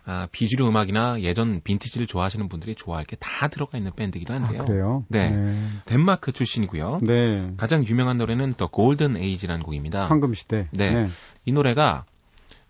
아, 0.06 0.28
비주류 0.32 0.68
음악이나 0.68 1.22
예전 1.22 1.62
빈티지를 1.64 2.06
좋아하시는 2.06 2.48
분들이 2.48 2.76
좋아할 2.76 3.06
게 3.06 3.16
다 3.20 3.48
들어가 3.48 3.78
있는 3.78 3.92
밴드이기도 3.96 4.34
아, 4.34 4.38
한데요. 4.38 4.66
그래요? 4.66 5.06
네. 5.10 5.28
네. 5.30 5.70
덴마크 5.86 6.32
출신이고요. 6.32 7.00
네. 7.04 7.54
가장 7.58 7.86
유명한 7.86 8.18
노래는 8.18 8.54
The 8.56 8.70
Golden 8.74 9.18
Age라는 9.18 9.64
곡입니다. 9.64 10.08
황금 10.08 10.34
시대. 10.34 10.68
네. 10.72 11.06
이 11.46 11.52
노래가 11.52 12.06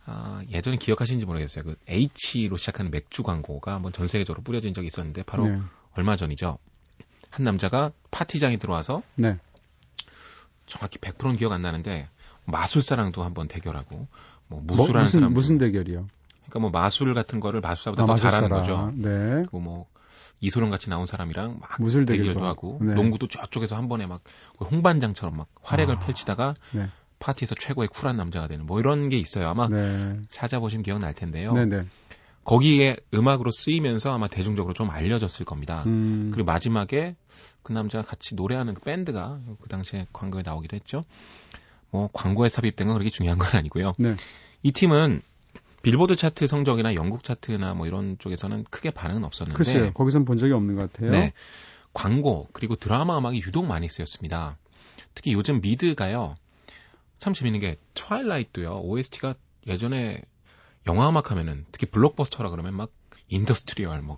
아, 0.05 0.41
예전에 0.49 0.77
기억하시는지 0.77 1.25
모르겠어요. 1.25 1.65
그 1.65 1.75
H로 1.87 2.55
시작하는 2.55 2.89
맥주 2.91 3.23
광고가 3.23 3.73
한번 3.73 3.91
전 3.91 4.07
세계적으로 4.07 4.41
뿌려진 4.43 4.73
적이 4.73 4.87
있었는데 4.87 5.23
바로 5.23 5.47
네. 5.49 5.59
얼마 5.93 6.15
전이죠. 6.15 6.57
한 7.29 7.43
남자가 7.43 7.91
파티장에 8.11 8.57
들어와서 8.57 9.03
네. 9.15 9.37
정확히 10.65 10.97
100%는 10.99 11.35
기억 11.35 11.51
안 11.51 11.61
나는데 11.61 12.09
마술사랑도 12.45 13.23
한번 13.23 13.47
대결하고 13.47 14.07
뭐 14.47 14.61
뭐, 14.61 14.77
무술하는 14.77 15.05
무슨 15.05 15.19
사람 15.19 15.33
무슨 15.33 15.57
대결이요? 15.57 16.07
그러니까 16.45 16.59
뭐 16.59 16.69
마술 16.69 17.13
같은 17.13 17.39
거를 17.39 17.61
마술사보다 17.61 18.03
아, 18.03 18.05
더 18.05 18.13
마술사라. 18.13 18.47
잘하는 18.47 18.57
거죠. 18.57 18.91
네. 18.95 19.09
그리고 19.41 19.59
뭐 19.59 19.87
이소룡 20.39 20.69
같이 20.69 20.89
나온 20.89 21.05
사람이랑 21.05 21.57
막 21.59 21.81
무술 21.81 22.05
대결도 22.05 22.29
대결도 22.29 22.47
하고 22.47 22.79
네. 22.81 22.93
농구도 22.93 23.27
저쪽에서 23.27 23.75
한 23.75 23.89
번에 23.89 24.05
막 24.05 24.21
홍반장처럼 24.59 25.35
막 25.35 25.47
활약을 25.63 25.95
아. 25.95 25.99
펼치다가 25.99 26.53
네. 26.71 26.87
파티에서 27.19 27.55
최고의 27.55 27.87
쿨한 27.87 28.15
남자가 28.15 28.47
되는 28.47 28.65
뭐 28.65 28.79
이런 28.79 29.09
게 29.09 29.17
있어요. 29.17 29.49
아마 29.49 29.67
네. 29.67 30.19
찾아보시면 30.29 30.83
기억날 30.83 31.13
텐데요. 31.13 31.53
네, 31.53 31.65
네. 31.65 31.83
거기에 32.47 32.95
음악으로 33.13 33.51
쓰이면서 33.51 34.13
아마 34.13 34.29
대중적으로 34.29 34.73
좀 34.73 34.89
알려졌을 34.89 35.45
겁니다. 35.45 35.83
음. 35.85 36.31
그리고 36.33 36.45
마지막에 36.45 37.17
그 37.61 37.73
남자가 37.73 38.07
같이 38.07 38.35
노래하는 38.35 38.73
그 38.73 38.81
밴드가 38.81 39.41
그 39.61 39.67
당시에 39.67 40.07
광고에 40.13 40.43
나오기도 40.45 40.77
했죠. 40.77 41.03
뭐 41.91 42.09
광고에 42.13 42.47
삽입된 42.47 42.87
건 42.87 42.95
그렇게 42.95 43.09
중요한 43.09 43.37
건 43.37 43.49
아니고요. 43.51 43.95
네. 43.97 44.15
이 44.63 44.71
팀은 44.71 45.21
빌보드 45.81 46.15
차트 46.15 46.47
성적이나 46.47 46.95
영국 46.95 47.25
차트나 47.25 47.73
뭐 47.73 47.85
이런 47.85 48.17
쪽에서는 48.17 48.63
크게 48.69 48.91
반응은 48.91 49.25
없었는데 49.25 49.57
글쎄요. 49.57 49.91
거기선 49.91 50.23
본 50.23 50.37
적이 50.37 50.53
없는 50.53 50.75
것 50.75 50.93
같아요. 50.93 51.11
네. 51.11 51.33
광고 51.91 52.47
그리고 52.53 52.77
드라마 52.77 53.17
음악이 53.17 53.39
유독 53.39 53.65
많이 53.65 53.89
쓰였습니다. 53.89 54.57
특히 55.15 55.33
요즘 55.33 55.59
미드가요. 55.59 56.35
참 57.19 57.33
재밌는 57.33 57.59
게 57.59 57.75
트와일라이트도요. 57.93 58.83
OST가 58.83 59.35
예전에 59.67 60.21
영화 60.87 61.09
음악 61.09 61.31
하면은 61.31 61.65
특히 61.71 61.87
블록버스터라 61.87 62.49
그러면 62.49 62.73
막 62.73 62.91
industrial 63.29 64.01
뭐 64.01 64.17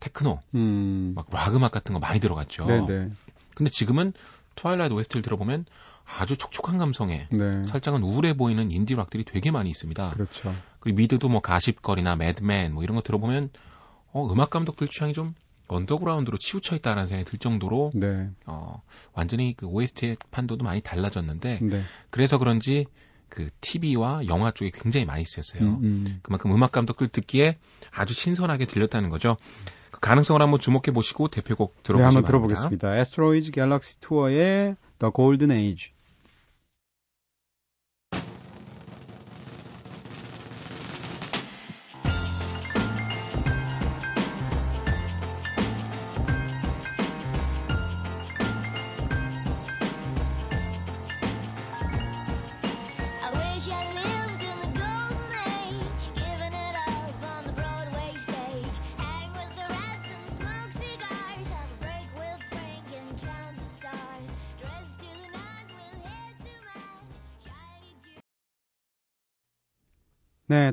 테크노 0.00 0.40
음. 0.54 1.14
막 1.14 1.34
락 1.34 1.54
음악 1.54 1.72
같은 1.72 1.92
거 1.92 1.98
많이 1.98 2.20
들어갔죠. 2.20 2.66
네, 2.66 2.84
네. 2.84 3.10
근데 3.54 3.70
지금은 3.70 4.12
Twilight 4.54 4.94
OST를 4.94 5.22
들어보면 5.22 5.66
아주 6.04 6.36
촉촉한 6.36 6.78
감성에 6.78 7.28
네. 7.30 7.64
살짝은 7.64 8.02
우울해 8.02 8.34
보이는 8.34 8.70
인디 8.70 8.94
락들이 8.94 9.24
되게 9.24 9.50
많이 9.50 9.70
있습니다. 9.70 10.10
그렇죠. 10.10 10.54
그리고 10.80 10.96
미드도 10.96 11.28
뭐 11.28 11.40
Gossip 11.40 11.75
Girl이나 11.75 12.16
Mad 12.16 12.44
Men 12.44 12.72
뭐 12.72 12.82
이런 12.82 12.96
거 12.96 13.02
들어보면 13.02 13.50
어, 14.12 14.32
음악 14.32 14.50
감독들 14.50 14.88
취향이 14.88 15.12
좀 15.12 15.34
언더그라운드로 15.68 16.38
치우쳐 16.38 16.76
있다라는 16.76 17.06
생각이 17.06 17.30
들 17.30 17.38
정도로 17.38 17.92
네. 17.94 18.30
어, 18.46 18.82
완전히 19.12 19.54
그 19.54 19.66
OST의 19.66 20.16
판도도 20.30 20.64
많이 20.64 20.80
달라졌는데 20.80 21.60
네. 21.62 21.82
그래서 22.10 22.38
그런지 22.38 22.86
그 23.28 23.48
TV와 23.60 24.26
영화 24.26 24.50
쪽에 24.50 24.70
굉장히 24.70 25.06
많이 25.06 25.24
쓰였어요. 25.24 25.62
음, 25.62 25.78
음. 25.82 26.20
그만큼 26.22 26.52
음악 26.52 26.72
감독들 26.72 27.08
듣기에 27.08 27.58
아주 27.90 28.14
신선하게 28.14 28.66
들렸다는 28.66 29.08
거죠. 29.10 29.36
그 29.90 30.00
가능성을 30.00 30.40
한번 30.40 30.60
주목해 30.60 30.92
보시고 30.92 31.28
대표곡 31.28 31.74
네, 31.76 31.82
들어보시기 31.82 32.04
한번 32.04 32.24
바랍니다. 32.24 32.26
들어보겠습니다. 32.26 32.98
Asteroids 32.98 33.52
Galaxy 33.52 34.00
Tour의 34.00 34.76
The 34.98 35.12
Golden 35.14 35.50
Age. 35.50 35.92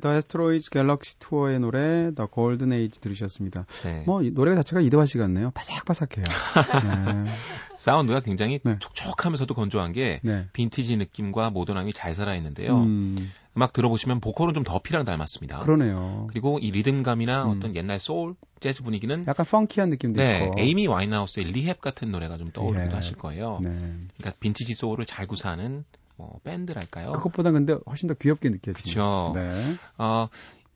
네, 0.05 0.09
The 0.09 0.15
Asteroids 0.15 0.69
Galaxy 0.69 1.19
Tour의 1.19 1.59
노래 1.59 2.11
The 2.13 2.27
Golden 2.33 2.73
Age 2.73 2.99
들으셨습니다. 3.01 3.65
네. 3.83 4.03
뭐 4.05 4.26
이 4.26 4.31
노래 4.33 4.53
자체가 4.55 4.81
이대화 4.81 5.05
씨 5.05 5.17
같네요. 5.17 5.51
바삭바삭해요. 5.51 6.25
네. 7.25 7.31
사운드가 7.77 8.19
굉장히 8.19 8.59
네. 8.63 8.77
촉촉하면서도 8.79 9.53
건조한 9.53 9.91
게 9.91 10.19
네. 10.23 10.45
빈티지 10.53 10.97
느낌과 10.97 11.49
모던함이 11.49 11.93
잘 11.93 12.13
살아 12.13 12.35
있는데요. 12.35 12.77
음, 12.77 13.31
음악 13.57 13.73
들어보시면 13.73 14.19
보컬은 14.19 14.53
좀 14.53 14.63
더피랑 14.63 15.05
닮았습니다. 15.05 15.59
그러네요. 15.59 16.27
그리고 16.29 16.59
이 16.59 16.71
리듬감이나 16.71 17.45
음. 17.45 17.57
어떤 17.57 17.75
옛날 17.75 17.99
소울, 17.99 18.35
재즈 18.59 18.83
분위기는 18.83 19.25
약간 19.27 19.45
funky한 19.45 19.89
느낌도 19.89 20.21
네, 20.21 20.45
있고. 20.45 20.55
에이미 20.59 20.87
와인하우스의 20.87 21.47
Rehab 21.47 21.81
같은 21.81 22.11
노래가 22.11 22.37
좀 22.37 22.49
떠오르기도 22.51 22.91
예. 22.91 22.95
하실 22.95 23.17
거예요. 23.17 23.59
네. 23.61 23.69
그러니까 23.69 24.39
빈티지 24.39 24.73
소울을 24.75 25.05
잘 25.05 25.25
구사하는 25.25 25.83
뭐 26.17 26.39
밴드랄까요? 26.43 27.07
그것보다 27.07 27.51
근데 27.51 27.75
훨씬 27.87 28.07
더 28.07 28.13
귀엽게 28.13 28.49
느껴지죠. 28.49 29.33
네. 29.35 29.51
어, 29.97 30.27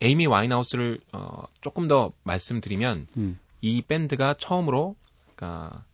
에이미 0.01 0.27
와인하우스를 0.27 0.99
어, 1.13 1.43
조금 1.61 1.87
더 1.87 2.11
말씀드리면 2.23 3.07
음. 3.17 3.39
이 3.61 3.81
밴드가 3.81 4.35
처음으로 4.35 4.95
그러니까 5.35 5.85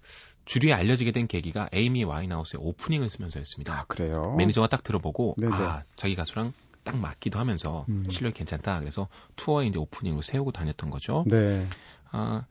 주류에 0.46 0.74
알려지게 0.74 1.12
된 1.12 1.28
계기가 1.28 1.70
에이미 1.72 2.04
와인하우스의 2.04 2.62
오프닝을 2.64 3.10
쓰면서였습니다. 3.10 3.74
아, 3.74 3.86
그래요? 3.86 4.36
매니저가 4.38 4.68
딱 4.68 4.84
들어보고 4.84 5.36
네네. 5.38 5.54
아 5.54 5.84
자기 5.96 6.16
가수랑 6.16 6.52
딱 6.84 6.98
맞기도 6.98 7.40
하면서 7.40 7.86
음. 7.90 8.06
실력이 8.10 8.38
괜찮다. 8.38 8.80
그래서 8.80 9.08
투어에 9.36 9.66
이제 9.66 9.80
오프닝으로 9.80 10.22
세우고 10.22 10.52
다녔던 10.52 10.92
거죠. 10.92 11.26
네. 11.28 11.66
아, 12.12 12.46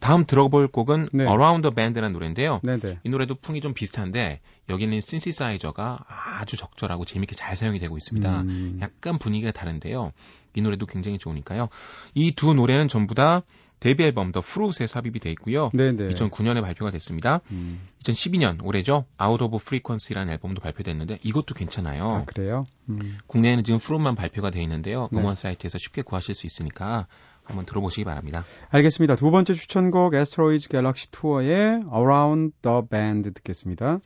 다음 0.00 0.24
들어볼 0.26 0.68
곡은 0.68 1.08
네. 1.12 1.24
Around 1.24 1.62
the 1.62 1.74
Bend라는 1.74 2.12
노래인데요. 2.12 2.60
네네. 2.62 3.00
이 3.02 3.08
노래도 3.08 3.34
풍이 3.34 3.60
좀 3.60 3.74
비슷한데 3.74 4.40
여기는 4.68 5.00
신시사이저가 5.00 6.04
아주 6.40 6.56
적절하고 6.56 7.04
재밌게 7.04 7.34
잘 7.34 7.56
사용이 7.56 7.78
되고 7.78 7.96
있습니다. 7.96 8.42
음. 8.42 8.78
약간 8.82 9.18
분위기가 9.18 9.50
다른데요. 9.52 10.12
이 10.54 10.60
노래도 10.62 10.86
굉장히 10.86 11.18
좋으니까요. 11.18 11.68
이 12.14 12.32
두 12.32 12.54
노래는 12.54 12.88
전부 12.88 13.14
다 13.14 13.42
데뷔 13.80 14.02
앨범 14.04 14.32
The 14.32 14.40
Fruit에 14.40 14.86
삽입이 14.88 15.20
돼 15.20 15.30
있고요. 15.30 15.70
네네. 15.72 16.08
2009년에 16.08 16.62
발표가 16.62 16.90
됐습니다. 16.90 17.40
음. 17.52 17.80
2012년 18.02 18.64
올해죠. 18.64 19.04
Out 19.22 19.44
of 19.44 19.56
Frequency라는 19.60 20.32
앨범도 20.32 20.60
발표됐는데 20.60 21.18
이것도 21.22 21.54
괜찮아요. 21.54 22.08
아, 22.08 22.24
그래요? 22.24 22.66
음. 22.88 23.18
국내에는 23.28 23.62
지금 23.62 23.78
Fruit만 23.78 24.16
발표가 24.16 24.50
되어 24.50 24.62
있는데요. 24.62 25.08
네. 25.12 25.18
음원 25.20 25.34
사이트에서 25.36 25.78
쉽게 25.78 26.02
구하실 26.02 26.34
수 26.34 26.46
있으니까 26.46 27.06
한번 27.48 27.66
들어보시기 27.66 28.04
바랍니다. 28.04 28.44
알겠습니다. 28.70 29.16
두 29.16 29.30
번째 29.30 29.54
추천곡 29.54 30.14
Asteroids 30.14 30.68
Galaxy 30.68 31.10
Tour의 31.10 31.82
Around 31.92 32.52
the 32.62 32.82
Bend 32.88 33.32
듣겠습니다. 33.32 33.98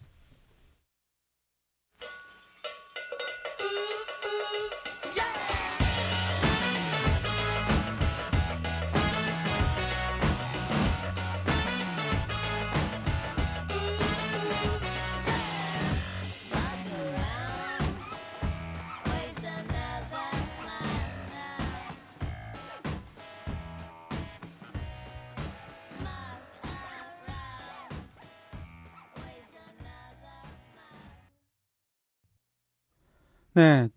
네. 33.62 33.88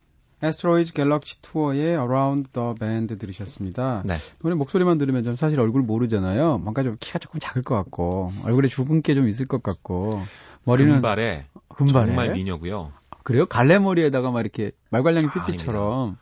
Asteroids 0.43 0.93
Galaxy 0.93 1.41
Tour의 1.41 1.93
Around 1.93 2.51
the 2.51 2.75
Bend 2.79 3.17
들으셨습니다. 3.17 4.03
네. 4.05 4.15
노래 4.39 4.53
목소리만 4.53 4.97
들으면 4.97 5.23
좀 5.23 5.35
사실 5.35 5.59
얼굴 5.59 5.81
모르잖아요. 5.81 6.59
뭔가 6.59 6.83
좀 6.83 6.97
키가 6.99 7.19
조금 7.19 7.39
작을 7.39 7.63
것 7.63 7.73
같고 7.75 8.31
얼굴에 8.43 8.67
주근깨 8.67 9.15
좀 9.15 9.27
있을 9.27 9.47
것 9.47 9.63
같고 9.63 10.21
머리는 10.65 10.93
금발에 10.95 11.45
금발에 11.69 12.07
정말 12.07 12.33
미녀고요. 12.33 12.91
그래요? 13.23 13.47
갈래머리에다가 13.47 14.29
막 14.29 14.41
이렇게 14.41 14.71
말괄량이 14.91 15.27
아, 15.27 15.45
삐삐처럼 15.45 16.17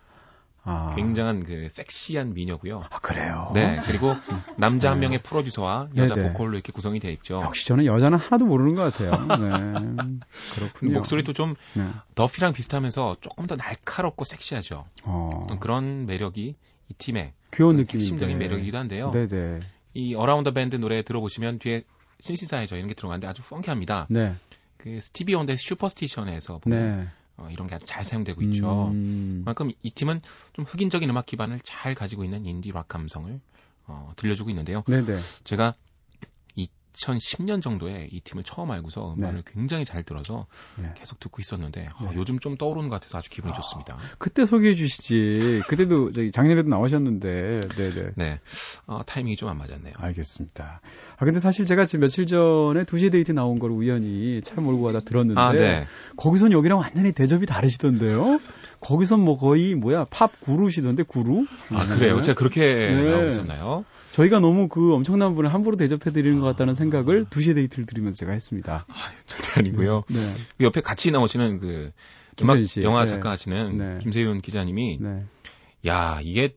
아, 0.66 0.94
굉장한 0.96 1.44
그 1.44 1.68
섹시한 1.70 2.34
미녀고요. 2.34 2.84
아, 2.90 3.00
그래요. 3.00 3.52
네. 3.54 3.82
그리고 3.86 4.16
남자 4.58 4.90
한 4.92 5.00
네. 5.00 5.08
명의 5.08 5.22
프로듀서와 5.22 5.90
여자 5.98 6.16
네네. 6.16 6.30
보컬로 6.30 6.54
이렇게 6.54 6.72
구성이 6.72 7.00
되어 7.02 7.12
있죠. 7.12 7.42
역시 7.44 7.68
저는 7.68 7.86
여자는 7.86 8.18
하나도 8.18 8.46
모르는 8.46 8.76
것 8.76 8.84
같아요. 8.84 9.12
네. 9.12 10.20
그렇군요. 10.56 10.94
목소리도 10.94 11.34
좀 11.34 11.56
네. 11.74 11.88
더피랑 12.16 12.54
비슷하면서 12.54 13.18
조금 13.20 13.46
더 13.46 13.56
날카롭고 13.56 14.24
섹시하죠. 14.24 14.86
어, 15.04 15.30
어떤 15.44 15.60
그런 15.60 16.06
매력이 16.06 16.56
이 16.90 16.94
팀의 16.94 17.34
귀여운 17.54 17.76
느낌인데. 17.76 17.98
핵심적인 17.98 18.38
매력이기도 18.38 18.78
한데요. 18.78 19.12
네네. 19.12 19.60
이 19.96 20.16
Around 20.16 20.52
Bend 20.54 20.78
노래 20.78 21.02
들어보시면 21.02 21.60
뒤에 21.60 21.84
신시사이저 22.20 22.78
이런 22.78 22.88
게 22.88 22.94
들어가는데 22.94 23.28
아주 23.28 23.44
funky합니다. 23.44 24.08
네. 24.10 24.34
그 24.78 25.00
스티비 25.02 25.36
원더의 25.36 25.58
슈퍼스티션에서 25.58 26.60
보면 26.60 27.00
네. 27.02 27.08
어, 27.38 27.48
이런 27.52 27.68
게 27.68 27.76
아주 27.76 27.86
잘 27.86 28.06
사용되고 28.06 28.42
있죠. 28.44 28.88
음, 28.88 29.42
그만큼 29.44 29.72
이 29.82 29.92
팀은 29.92 30.22
좀 30.54 30.66
흑인적인 30.66 31.10
음악 31.10 31.26
기반을 31.26 31.60
잘 31.64 31.96
가지고 31.96 32.24
있는 32.24 32.46
인디 32.46 32.72
락 32.72 32.88
감성을 32.88 33.40
어, 33.88 34.14
들려주고 34.16 34.50
있는데요. 34.52 34.84
네네. 34.88 35.18
제가 35.44 35.76
2010년 36.94 37.62
정도에 37.62 38.08
이 38.12 38.20
팀을 38.20 38.44
처음 38.44 38.72
알고서 38.72 39.14
음반을 39.14 39.44
굉장히 39.46 39.86
잘 39.86 40.04
들어서 40.04 40.46
네. 40.76 40.92
계속 40.96 41.20
듣고 41.20 41.40
있었는데 41.42 41.90
어, 42.00 42.10
네. 42.10 42.16
요즘 42.16 42.40
좀 42.40 42.58
떠오르는 42.58 42.90
것 42.90 42.96
같아서 42.96 43.18
아주 43.18 43.30
기분이 43.30 43.54
좋습니다. 43.54 43.98
그때 44.18 44.46
소개해 44.46 44.76
주시지. 44.76 45.62
그때도 45.68 46.12
저기 46.12 46.32
작년에도 46.32 46.70
나오셨는데. 46.70 47.60
네네. 47.76 48.12
네, 48.16 48.40
어, 48.88 49.02
타이밍이 49.06 49.36
좀 49.38 49.50
안 49.50 49.58
맞았네요. 49.58 49.94
알겠습니다. 49.98 50.82
아 51.18 51.26
근데 51.26 51.40
사실 51.40 51.66
제가 51.66 51.86
지금 51.86 52.02
며칠 52.02 52.26
전에 52.26 52.84
2시에 52.84 53.12
데이트 53.12 53.32
나온 53.32 53.60
걸 53.60 53.72
우연히 53.72 54.42
차 54.42 54.60
몰고 54.62 54.84
가다 54.84 55.02
들었는데 55.02 55.40
아, 55.40 55.52
네. 55.52 55.86
거기선 56.18 56.52
여기랑 56.52 56.80
완전히 56.80 57.12
대접이 57.12 57.46
다르시던데요. 57.46 58.40
거기선 58.84 59.20
뭐 59.20 59.38
거의 59.38 59.76
뭐야 59.76 60.06
팝 60.10 60.40
구루시던데 60.42 61.04
구루? 61.04 61.46
아, 61.72 61.86
네. 61.86 61.96
그래요? 61.96 62.22
제가 62.22 62.38
그렇게 62.38 62.62
네. 62.62 63.12
나오고 63.12 63.28
있었나요? 63.28 63.86
저희가 64.12 64.40
너무 64.40 64.68
그 64.68 64.94
엄청난 64.94 65.36
분을 65.36 65.54
함부로 65.54 65.78
대접해 65.78 66.12
드리는 66.12 66.40
것 66.40 66.46
같다는 66.48 66.76
생각을 66.76 67.26
2시에 67.26 67.56
데이트를 67.56 67.86
들으면서 67.86 68.18
제가 68.18 68.34
했습니다. 68.34 68.86
절대 69.26 69.60
아니고요. 69.60 70.04
네. 70.08 70.20
그 70.58 70.66
옆에 70.66 70.82
같이 70.82 71.12
나오시는 71.12 71.60
그 71.60 71.92
씨. 72.68 72.84
영화 72.84 73.06
네. 73.06 73.08
작가 73.08 73.30
하시는 73.32 73.78
네. 73.78 74.00
김세윤 74.02 74.42
기자님이 74.42 74.98
네. 75.00 75.24
야 75.88 76.20
이게 76.22 76.56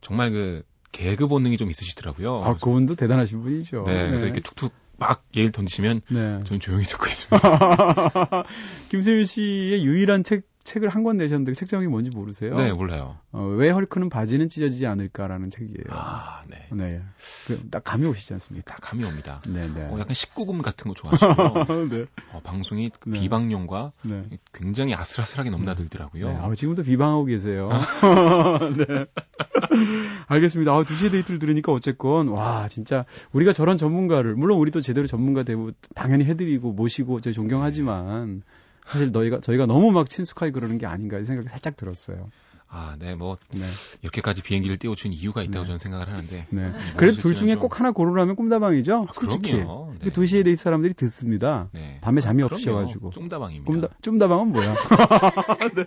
정말 0.00 0.30
그 0.30 0.62
개그 0.92 1.26
본능이 1.26 1.56
좀 1.56 1.70
있으시더라고요. 1.70 2.42
아, 2.44 2.54
그분도 2.54 2.94
대단하신 2.94 3.42
분이죠. 3.42 3.84
네, 3.86 4.06
그래서 4.06 4.26
이렇게 4.26 4.40
툭툭 4.40 4.72
막 4.96 5.24
예를 5.34 5.50
던지시면 5.50 6.02
네. 6.10 6.40
저는 6.44 6.60
조용히 6.60 6.84
듣고 6.84 7.06
있습니다. 7.06 8.44
김세윤 8.90 9.24
씨의 9.24 9.84
유일한 9.84 10.22
책, 10.22 10.46
책을 10.64 10.88
한 10.88 11.04
권 11.04 11.18
내셨는데 11.18 11.52
그 11.52 11.54
책 11.54 11.68
제목이 11.68 11.88
뭔지 11.88 12.10
모르세요? 12.10 12.54
네, 12.54 12.72
몰라요. 12.72 13.18
어, 13.32 13.44
왜 13.44 13.68
헐크는 13.70 14.08
바지는 14.08 14.48
찢어지지 14.48 14.86
않을까라는 14.86 15.50
책이에요. 15.50 15.84
아, 15.90 16.40
네. 16.48 16.66
네. 16.72 17.02
그, 17.46 17.68
딱 17.70 17.84
감이 17.84 18.06
오시지 18.06 18.32
않습니까? 18.32 18.74
다 18.74 18.78
감이 18.80 19.04
옵니다. 19.04 19.42
네, 19.46 19.62
네. 19.62 19.82
어, 19.82 19.98
약간 20.00 20.08
19금 20.08 20.62
같은 20.62 20.88
거 20.90 20.94
좋아하시고요. 20.94 21.88
네. 21.92 22.06
어, 22.32 22.40
방송이 22.42 22.90
그 22.98 23.10
네. 23.10 23.20
비방용과 23.20 23.92
네. 24.02 24.24
굉장히 24.54 24.94
아슬아슬하게 24.94 25.50
넘나들더라고요. 25.50 26.28
네. 26.28 26.34
아, 26.36 26.54
지금도 26.54 26.82
비방하고 26.82 27.26
계세요. 27.26 27.68
아. 27.70 28.58
네. 28.76 29.06
알겠습니다. 30.28 30.72
아, 30.72 30.82
2시에 30.84 31.10
데이트를 31.12 31.38
들으니까 31.38 31.72
어쨌건, 31.72 32.28
와, 32.28 32.68
진짜, 32.68 33.04
우리가 33.32 33.52
저런 33.52 33.76
전문가를, 33.76 34.34
물론 34.36 34.58
우리도 34.58 34.80
제대로 34.80 35.06
전문가 35.06 35.42
되고, 35.42 35.70
당연히 35.94 36.24
해드리고, 36.24 36.72
모시고, 36.72 37.20
저희 37.20 37.34
존경하지만, 37.34 38.42
사실 38.84 39.12
너희가, 39.12 39.40
저희가 39.40 39.66
너무 39.66 39.90
막 39.92 40.08
친숙하게 40.08 40.52
그러는 40.52 40.78
게 40.78 40.86
아닌가, 40.86 41.18
이 41.18 41.24
생각이 41.24 41.48
살짝 41.48 41.76
들었어요. 41.76 42.28
아, 42.68 42.96
네, 42.98 43.14
뭐 43.14 43.36
네. 43.50 43.60
이렇게까지 44.02 44.42
비행기를 44.42 44.78
띄워준 44.78 45.12
이유가 45.12 45.42
있다고 45.42 45.60
네. 45.60 45.64
저는 45.66 45.78
생각을 45.78 46.08
하는데. 46.08 46.46
네. 46.50 46.62
뭐 46.70 46.72
그래도 46.96 47.16
둘 47.20 47.36
중에 47.36 47.52
좀- 47.52 47.60
꼭 47.60 47.78
하나 47.78 47.92
고르라면 47.92 48.34
꿈다방이죠? 48.34 49.06
솔직히. 49.14 49.52
그럼요. 49.52 49.94
네. 50.02 50.10
2시에 50.10 50.44
데이트 50.44 50.60
사람들이 50.60 50.92
듣습니다. 50.94 51.68
네. 51.72 51.98
밤에 52.00 52.20
잠이 52.20 52.38
그럼요. 52.42 52.54
없으셔가지고. 52.54 53.10
쫌다방입니다. 53.12 53.64
꿈다, 53.70 53.88
쫌다방은 54.02 54.48
뭐야? 54.48 54.74
네. 55.76 55.84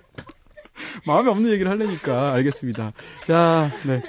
마음에 1.06 1.30
없는 1.30 1.52
얘기를 1.52 1.70
하려니까 1.72 2.34
알겠습니다. 2.34 2.94
자, 3.26 3.72
네. 3.86 4.04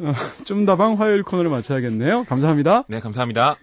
어, 0.00 0.12
쫌다방 0.44 1.00
화요일 1.00 1.22
코너를 1.22 1.50
마쳐야겠네요. 1.50 2.24
감사합니다. 2.24 2.84
네, 2.88 3.00
감사합니다. 3.00 3.56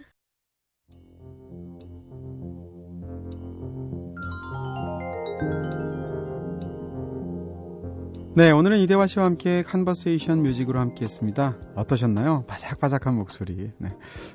네, 8.36 8.50
오늘은 8.50 8.80
이대화 8.80 9.06
씨와 9.06 9.24
함께 9.24 9.62
Conversation 9.62 10.42
Music으로 10.42 10.78
함께 10.78 11.06
했습니다. 11.06 11.56
어떠셨나요? 11.74 12.44
바삭바삭한 12.46 13.14
목소리. 13.14 13.70
네. 13.78 13.88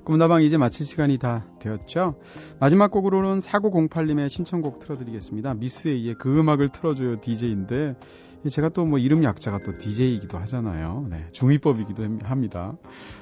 꿈다방 0.03 0.41
이제 0.41 0.57
마칠 0.57 0.87
시간이 0.87 1.19
다 1.19 1.45
되었죠? 1.59 2.15
마지막 2.59 2.89
곡으로는 2.89 3.37
4908님의 3.37 4.29
신청곡 4.29 4.79
틀어드리겠습니다. 4.79 5.53
미스 5.53 5.89
A의 5.89 6.15
그 6.15 6.35
음악을 6.39 6.69
틀어줘요 6.69 7.21
DJ인데, 7.21 7.95
제가 8.49 8.69
또 8.69 8.85
뭐 8.85 8.97
이름 8.97 9.23
약자가 9.23 9.59
또 9.61 9.77
DJ이기도 9.77 10.39
하잖아요. 10.39 11.05
네. 11.07 11.27
중의법이기도 11.31 12.03
합니다. 12.23 12.73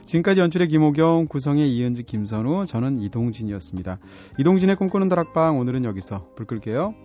지금까지 0.06 0.40
연출의 0.40 0.70
김호경, 0.70 1.28
구성의 1.28 1.76
이은지, 1.76 2.04
김선우, 2.04 2.66
저는 2.66 3.02
이동진이었습니다. 3.02 4.00
이동진의 4.40 4.78
꿈꾸는 4.78 5.10
다락방 5.10 5.60
오늘은 5.60 5.84
여기서 5.84 6.30
불 6.38 6.46
끌게요. 6.46 6.96